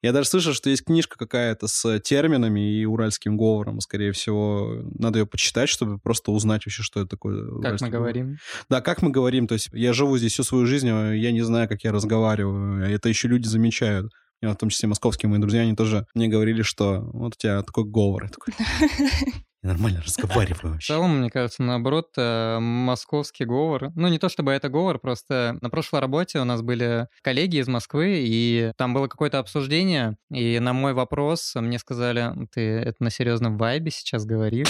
Я 0.07 0.13
даже 0.13 0.29
слышал, 0.29 0.53
что 0.53 0.71
есть 0.71 0.85
книжка 0.85 1.19
какая-то 1.19 1.67
с 1.67 1.99
терминами 1.99 2.61
и 2.61 2.85
уральским 2.85 3.37
говором. 3.37 3.81
Скорее 3.81 4.13
всего, 4.13 4.85
надо 4.97 5.19
ее 5.19 5.27
почитать, 5.27 5.69
чтобы 5.69 5.99
просто 5.99 6.31
узнать 6.31 6.65
вообще, 6.65 6.85
что 6.85 7.01
это 7.01 7.09
такое. 7.09 7.45
Как 7.61 7.81
мы 7.81 7.89
говор. 7.89 8.01
говорим. 8.03 8.37
Да, 8.71 8.81
как 8.81 9.03
мы 9.03 9.11
говорим. 9.11 9.49
То 9.49 9.55
есть 9.55 9.69
я 9.73 9.93
живу 9.93 10.17
здесь 10.17 10.35
всю 10.35 10.45
свою 10.45 10.65
жизнь, 10.65 10.89
а 10.89 11.13
я 11.13 11.33
не 11.33 11.43
знаю, 11.43 11.69
как 11.69 11.83
я 11.83 11.91
разговариваю. 11.91 12.89
Это 12.89 13.09
еще 13.09 13.27
люди 13.27 13.49
замечают. 13.49 14.13
И 14.43 14.47
в 14.47 14.55
том 14.55 14.69
числе 14.69 14.89
московские 14.89 15.29
мои 15.29 15.41
друзья, 15.41 15.63
они 15.63 15.75
тоже 15.75 16.07
мне 16.15 16.29
говорили, 16.29 16.63
что 16.63 17.01
вот 17.13 17.35
у 17.35 17.37
тебя 17.37 17.63
такой 17.63 17.83
говор. 17.83 18.31
Я 19.67 19.73
нормально 19.73 20.01
разговариваю 20.01 20.55
В 20.55 20.73
вообще. 20.75 20.93
целом, 20.93 21.19
мне 21.19 21.29
кажется, 21.29 21.61
наоборот, 21.61 22.11
э, 22.17 22.59
московский 22.61 23.45
говор. 23.45 23.91
Ну, 23.97 24.07
не 24.07 24.21
то 24.21 24.29
чтобы 24.29 24.53
это 24.53 24.69
говор, 24.69 25.01
просто 25.01 25.59
на 25.61 25.71
прошлой 25.71 25.99
работе 25.99 26.39
у 26.39 26.45
нас 26.45 26.63
были 26.63 27.09
коллеги 27.21 27.57
из 27.57 27.67
Москвы, 27.67 28.23
и 28.25 28.71
там 28.77 28.95
было 28.95 29.09
какое-то 29.09 29.41
обсуждение, 29.41 30.19
и 30.31 30.61
на 30.61 30.73
мой 30.73 30.93
вопрос 30.95 31.53
мне 31.57 31.81
сказали, 31.81 32.33
ты 32.53 32.61
это 32.61 33.03
на 33.03 33.11
серьезном 33.11 33.59
вайбе 33.59 33.91
сейчас 33.91 34.25
говоришь? 34.25 34.69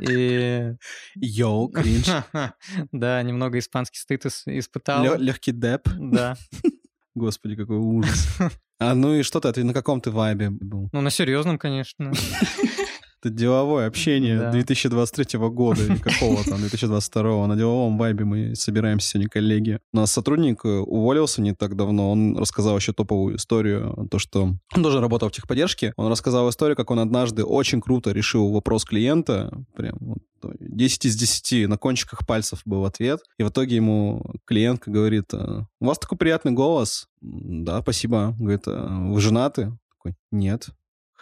И 0.00 0.74
Йоу, 1.14 1.68
кринж. 1.68 2.08
да, 2.92 3.22
немного 3.22 3.58
испанский 3.58 3.98
стыд 3.98 4.26
ис- 4.26 4.42
испытал. 4.46 5.16
Легкий 5.16 5.52
деп. 5.52 5.88
Да. 5.98 6.36
Господи, 7.14 7.56
какой 7.56 7.78
ужас. 7.78 8.36
А 8.78 8.94
ну 8.94 9.14
и 9.14 9.22
что 9.22 9.40
ты, 9.40 9.50
ты 9.50 9.64
на 9.64 9.72
каком 9.72 10.02
ты 10.02 10.10
вайбе 10.10 10.50
был? 10.50 10.90
Ну, 10.92 11.00
на 11.00 11.08
серьезном, 11.10 11.58
конечно. 11.58 12.12
Это 13.24 13.30
деловое 13.30 13.86
общение 13.86 14.36
Да. 14.36 14.50
2023 14.50 15.38
года 15.50 15.80
или 15.84 15.94
какого 15.96 16.42
там, 16.44 16.58
2022. 16.58 17.46
На 17.46 17.54
деловом 17.54 17.96
вайбе 17.96 18.24
мы 18.24 18.56
собираемся 18.56 19.10
сегодня, 19.10 19.28
коллеги. 19.28 19.78
У 19.92 19.98
нас 19.98 20.10
сотрудник 20.10 20.64
э, 20.64 20.68
уволился 20.68 21.40
не 21.40 21.54
так 21.54 21.76
давно. 21.76 22.10
Он 22.10 22.36
рассказал 22.36 22.76
еще 22.76 22.92
топовую 22.92 23.36
историю. 23.36 24.08
То, 24.10 24.18
что 24.18 24.42
он 24.74 24.82
тоже 24.82 25.00
работал 25.00 25.28
в 25.28 25.32
техподдержке. 25.32 25.92
Он 25.96 26.10
рассказал 26.10 26.48
историю, 26.50 26.76
как 26.76 26.90
он 26.90 26.98
однажды 26.98 27.44
очень 27.44 27.80
круто 27.80 28.10
решил 28.10 28.50
вопрос 28.50 28.84
клиента. 28.84 29.52
Прям 29.76 29.96
вот 30.00 30.18
10 30.58 31.04
из 31.04 31.14
10 31.14 31.68
на 31.68 31.78
кончиках 31.78 32.26
пальцев 32.26 32.62
был 32.64 32.84
ответ. 32.84 33.20
И 33.38 33.44
в 33.44 33.50
итоге 33.50 33.76
ему 33.76 34.24
клиентка 34.44 34.90
говорит, 34.90 35.32
«А, 35.32 35.66
у 35.80 35.86
вас 35.86 35.98
такой 36.00 36.18
приятный 36.18 36.50
голос. 36.50 37.06
«М, 37.22 37.64
Да, 37.64 37.82
спасибо. 37.82 38.34
Говорит, 38.36 38.62
«А 38.66 39.10
вы 39.12 39.20
женаты? 39.20 39.78
Такой, 39.92 40.16
нет. 40.32 40.70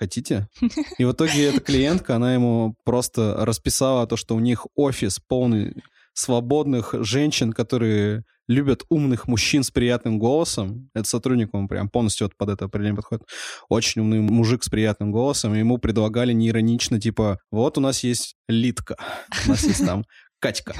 Хотите? 0.01 0.49
И 0.97 1.05
в 1.05 1.13
итоге 1.13 1.51
эта 1.51 1.61
клиентка, 1.61 2.17
она 2.17 2.33
ему 2.33 2.75
просто 2.87 3.37
расписала 3.45 4.07
то, 4.07 4.17
что 4.17 4.35
у 4.35 4.41
них 4.41 4.67
офис 4.75 5.19
полный 5.19 5.75
свободных 6.15 6.95
женщин, 7.01 7.53
которые 7.53 8.25
любят 8.49 8.83
умных 8.89 9.29
мужчин 9.29 9.63
с 9.63 9.71
приятным 9.71 10.19
голосом. 10.19 10.89
Это 10.95 11.07
сотрудник, 11.07 11.53
он 11.53 11.69
прям 11.69 11.91
полностью 11.91 12.29
вот 12.29 12.37
под 12.39 12.49
это 12.49 12.65
определение 12.65 12.97
подходит. 12.97 13.27
Очень 13.69 14.01
умный 14.01 14.21
мужик 14.21 14.65
с 14.65 14.71
приятным 14.71 15.13
голосом. 15.13 15.53
Ему 15.53 15.77
предлагали 15.77 16.33
неиронично, 16.33 16.99
типа, 16.99 17.39
вот 17.51 17.77
у 17.77 17.83
нас 17.83 18.03
есть 18.03 18.37
Литка, 18.49 18.97
у 19.45 19.51
нас 19.51 19.65
есть 19.65 19.85
там 19.85 20.07
Катька. 20.39 20.75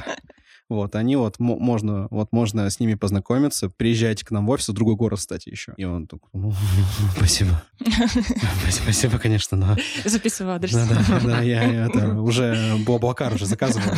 Вот, 0.71 0.95
они 0.95 1.17
вот, 1.17 1.41
мо- 1.41 1.59
можно, 1.59 2.07
вот 2.11 2.29
можно 2.31 2.71
с 2.71 2.79
ними 2.79 2.95
познакомиться. 2.95 3.69
Приезжайте 3.69 4.25
к 4.25 4.31
нам 4.31 4.47
в 4.47 4.51
офис, 4.51 4.69
в 4.69 4.73
другой 4.73 4.95
город, 4.95 5.19
кстати, 5.19 5.49
еще. 5.49 5.75
И 5.77 5.85
он 5.85 6.07
такой, 6.07 6.31
ну, 6.33 6.53
спасибо. 7.17 7.63
Спасибо, 8.71 9.19
конечно, 9.19 9.57
но... 9.57 9.77
Записывай 10.05 10.55
адрес. 10.55 10.73
Да, 10.73 10.87
да, 10.87 11.21
да, 11.25 11.41
я 11.41 11.87
это 11.87 12.15
уже 12.21 12.77
Блаблакар 12.87 13.35
уже 13.35 13.47
заказывал. 13.47 13.91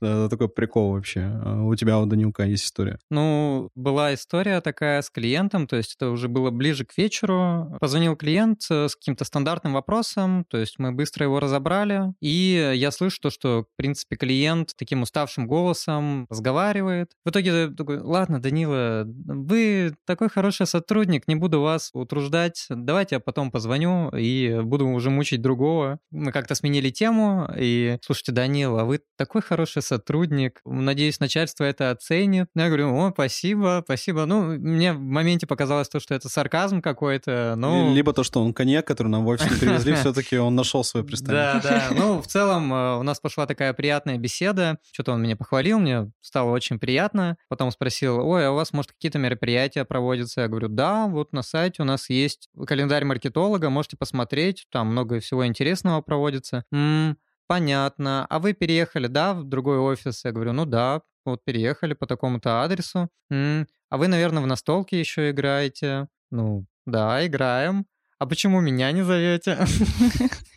Это 0.00 0.28
такой 0.28 0.48
прикол 0.48 0.92
вообще. 0.92 1.28
У 1.62 1.74
тебя, 1.74 1.98
у 1.98 2.06
Данилка, 2.06 2.44
есть 2.44 2.64
история. 2.64 2.98
Ну, 3.10 3.70
была 3.74 4.14
история 4.14 4.60
такая 4.60 5.02
с 5.02 5.10
клиентом, 5.10 5.66
то 5.66 5.76
есть 5.76 5.96
это 5.96 6.10
уже 6.10 6.28
было 6.28 6.50
ближе 6.50 6.84
к 6.84 6.96
вечеру. 6.96 7.76
Позвонил 7.80 8.14
клиент 8.14 8.60
э, 8.70 8.88
с 8.88 8.94
каким-то 8.94 9.24
стандартным 9.24 9.72
вопросом, 9.72 10.44
то 10.44 10.58
есть 10.58 10.78
мы 10.78 10.92
быстро 10.92 11.24
его 11.24 11.40
разобрали, 11.40 12.12
и 12.20 12.72
я 12.74 12.90
слышу 12.90 13.18
то, 13.20 13.30
что, 13.30 13.62
в 13.62 13.76
принципе, 13.76 14.16
клиент 14.16 14.74
таким 14.76 15.02
уставшим 15.02 15.46
голосом 15.46 15.95
разговаривает. 16.28 17.10
В 17.24 17.30
итоге 17.30 17.68
такой, 17.68 17.98
ладно, 17.98 18.40
Данила, 18.40 19.04
вы 19.06 19.94
такой 20.06 20.28
хороший 20.28 20.66
сотрудник, 20.66 21.28
не 21.28 21.36
буду 21.36 21.60
вас 21.60 21.90
утруждать, 21.92 22.66
давайте 22.70 23.16
я 23.16 23.20
потом 23.20 23.50
позвоню 23.50 24.10
и 24.10 24.60
буду 24.62 24.86
уже 24.86 25.10
мучить 25.10 25.42
другого. 25.42 25.98
Мы 26.10 26.32
как-то 26.32 26.54
сменили 26.54 26.90
тему, 26.90 27.48
и, 27.56 27.98
слушайте, 28.02 28.32
Данила, 28.32 28.84
вы 28.84 29.00
такой 29.16 29.42
хороший 29.42 29.82
сотрудник, 29.82 30.60
надеюсь, 30.64 31.20
начальство 31.20 31.64
это 31.64 31.90
оценит. 31.90 32.48
Я 32.54 32.68
говорю, 32.68 32.94
о, 32.94 33.10
спасибо, 33.12 33.82
спасибо. 33.84 34.26
Ну, 34.26 34.42
мне 34.58 34.92
в 34.92 35.00
моменте 35.00 35.46
показалось 35.46 35.88
то, 35.88 36.00
что 36.00 36.14
это 36.14 36.28
сарказм 36.28 36.82
какой-то, 36.82 37.54
но... 37.56 37.92
Либо 37.92 38.12
то, 38.12 38.22
что 38.22 38.42
он 38.42 38.52
коньяк, 38.52 38.86
который 38.86 39.08
нам 39.08 39.24
в 39.24 39.28
офис 39.28 39.50
не 39.50 39.56
привезли, 39.56 39.94
все-таки 39.94 40.36
он 40.36 40.54
нашел 40.54 40.84
свое 40.84 41.04
пристанище. 41.04 41.60
Да, 41.62 41.88
да. 41.90 41.94
Ну, 41.94 42.20
в 42.20 42.26
целом 42.26 42.72
э, 42.72 42.98
у 42.98 43.02
нас 43.02 43.20
пошла 43.20 43.46
такая 43.46 43.72
приятная 43.72 44.18
беседа. 44.18 44.78
Что-то 44.92 45.12
он 45.12 45.22
меня 45.22 45.36
похвалил, 45.36 45.78
мне 45.86 46.10
стало 46.20 46.50
очень 46.50 46.78
приятно. 46.78 47.36
Потом 47.48 47.70
спросил, 47.70 48.18
ой, 48.26 48.46
а 48.46 48.50
у 48.52 48.54
вас, 48.56 48.72
может, 48.72 48.92
какие-то 48.92 49.18
мероприятия 49.18 49.84
проводятся? 49.84 50.42
Я 50.42 50.48
говорю, 50.48 50.68
да, 50.68 51.06
вот 51.06 51.32
на 51.32 51.42
сайте 51.42 51.82
у 51.82 51.84
нас 51.84 52.10
есть 52.10 52.48
календарь 52.66 53.04
маркетолога, 53.04 53.70
можете 53.70 53.96
посмотреть, 53.96 54.66
там 54.70 54.88
много 54.88 55.20
всего 55.20 55.46
интересного 55.46 56.00
проводится. 56.02 56.64
«М, 56.72 57.16
понятно. 57.46 58.26
А 58.28 58.38
вы 58.38 58.52
переехали, 58.52 59.06
да, 59.06 59.34
в 59.34 59.44
другой 59.44 59.78
офис? 59.78 60.24
Я 60.24 60.32
говорю, 60.32 60.52
ну 60.52 60.64
да, 60.66 61.02
вот 61.24 61.44
переехали 61.44 61.94
по 61.94 62.06
такому-то 62.06 62.62
адресу. 62.62 63.08
«М, 63.30 63.66
а 63.88 63.96
вы, 63.96 64.08
наверное, 64.08 64.42
в 64.42 64.46
настолке 64.46 64.98
еще 64.98 65.30
играете? 65.30 66.08
Ну, 66.30 66.66
да, 66.86 67.24
играем. 67.26 67.86
А 68.18 68.26
почему 68.26 68.60
меня 68.60 68.90
не 68.92 69.02
зовете? 69.02 69.58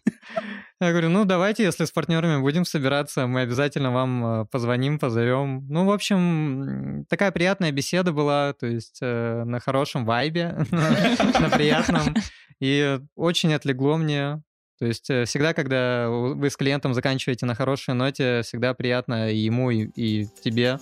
Я 0.81 0.91
говорю, 0.91 1.09
ну 1.09 1.25
давайте, 1.25 1.63
если 1.63 1.83
с 1.83 1.91
партнерами 1.91 2.39
будем 2.39 2.63
собираться, 2.63 3.27
мы 3.27 3.41
обязательно 3.41 3.91
вам 3.91 4.25
э, 4.25 4.45
позвоним, 4.45 4.97
позовем. 4.97 5.67
Ну, 5.67 5.83
в 5.85 5.91
общем, 5.91 7.05
такая 7.09 7.31
приятная 7.31 7.73
беседа 7.73 8.13
была, 8.13 8.53
то 8.53 8.65
есть 8.65 8.99
э, 9.01 9.43
на 9.43 9.59
хорошем 9.59 10.05
вайбе, 10.05 10.65
на 10.71 11.49
приятном. 11.49 12.15
И 12.61 12.97
очень 13.15 13.53
отлегло 13.53 13.97
мне. 13.97 14.41
То 14.79 14.85
есть 14.85 15.09
э, 15.09 15.25
всегда, 15.25 15.53
когда 15.53 16.07
вы 16.09 16.49
с 16.49 16.55
клиентом 16.55 16.93
заканчиваете 16.93 17.45
на 17.45 17.55
хорошей 17.55 17.93
ноте, 17.93 18.41
всегда 18.43 18.73
приятно 18.73 19.29
и 19.29 19.35
ему, 19.35 19.71
и, 19.71 19.89
и 19.97 20.27
тебе. 20.41 20.79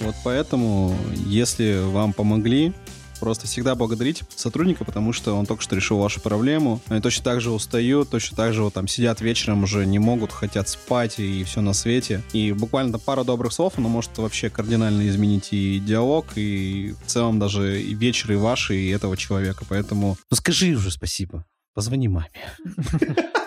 Вот 0.00 0.16
поэтому, 0.22 0.94
если 1.14 1.80
вам 1.82 2.12
помогли, 2.12 2.74
просто 3.24 3.46
всегда 3.46 3.74
благодарите 3.74 4.26
сотрудника, 4.36 4.84
потому 4.84 5.14
что 5.14 5.32
он 5.32 5.46
только 5.46 5.62
что 5.62 5.74
решил 5.74 5.96
вашу 5.96 6.20
проблему. 6.20 6.82
Они 6.88 7.00
точно 7.00 7.24
так 7.24 7.40
же 7.40 7.52
устают, 7.52 8.10
точно 8.10 8.36
так 8.36 8.52
же 8.52 8.62
вот 8.62 8.74
там 8.74 8.86
сидят 8.86 9.22
вечером, 9.22 9.62
уже 9.62 9.86
не 9.86 9.98
могут, 9.98 10.30
хотят 10.30 10.68
спать 10.68 11.18
и 11.18 11.42
все 11.44 11.62
на 11.62 11.72
свете. 11.72 12.22
И 12.34 12.52
буквально 12.52 12.98
пару 12.98 13.24
добрых 13.24 13.54
слов, 13.54 13.78
оно 13.78 13.88
может 13.88 14.18
вообще 14.18 14.50
кардинально 14.50 15.08
изменить 15.08 15.54
и 15.54 15.80
диалог, 15.80 16.26
и 16.36 16.94
в 17.02 17.06
целом 17.06 17.38
даже 17.38 17.80
и 17.80 17.94
вечер 17.94 18.32
и 18.32 18.36
ваш, 18.36 18.70
и 18.70 18.88
этого 18.88 19.16
человека. 19.16 19.64
Поэтому, 19.70 20.18
ну 20.30 20.36
скажи 20.36 20.74
уже 20.74 20.90
спасибо. 20.90 21.46
Позвони 21.72 22.08
маме. 22.08 22.28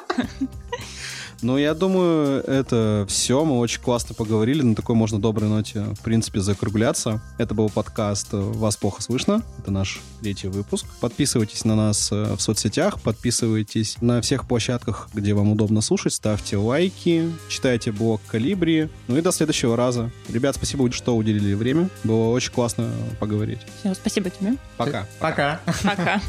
Ну, 1.41 1.58
я 1.58 1.73
думаю, 1.73 2.43
это 2.43 3.06
все. 3.08 3.45
Мы 3.45 3.60
очень 3.60 3.82
классно 3.82 4.15
поговорили. 4.15 4.62
На 4.62 4.76
такой 4.76 4.95
можно 4.95 5.19
доброй 5.19 5.50
ноте, 5.50 5.82
в 5.82 6.00
принципе, 6.02 6.39
закругляться. 6.39 7.21
Это 7.38 7.54
был 7.54 7.69
подкаст 7.69 8.30
«Вас 8.32 8.78
плохо 8.78 9.02
слышно». 9.02 9.43
Это 9.60 9.71
наш 9.71 10.02
третий 10.21 10.47
выпуск. 10.47 10.86
Подписывайтесь 11.00 11.63
на 11.63 11.76
нас 11.76 12.12
э, 12.12 12.36
в 12.36 12.41
соцсетях, 12.41 13.00
подписывайтесь 13.02 13.97
на 14.02 14.21
всех 14.21 14.47
площадках, 14.47 15.10
где 15.13 15.34
вам 15.34 15.52
удобно 15.52 15.82
слушать, 15.82 16.13
ставьте 16.13 16.58
лайки, 16.58 17.32
читайте 17.50 17.91
блог 17.91 18.21
Калибри. 18.28 18.89
Ну 19.08 19.17
и 19.17 19.21
до 19.21 19.32
следующего 19.32 19.76
раза. 19.76 20.12
Ребят, 20.30 20.56
спасибо, 20.56 20.91
что 20.91 21.15
уделили 21.15 21.54
время. 21.54 21.89
Было 22.04 22.30
очень 22.30 22.52
классно 22.52 22.89
поговорить. 23.19 23.60
Всё, 23.80 23.93
спасибо 23.93 24.30
тебе. 24.30 24.56
Пока. 24.78 25.06
Пока. 25.19 25.62
Пока. 25.84 26.21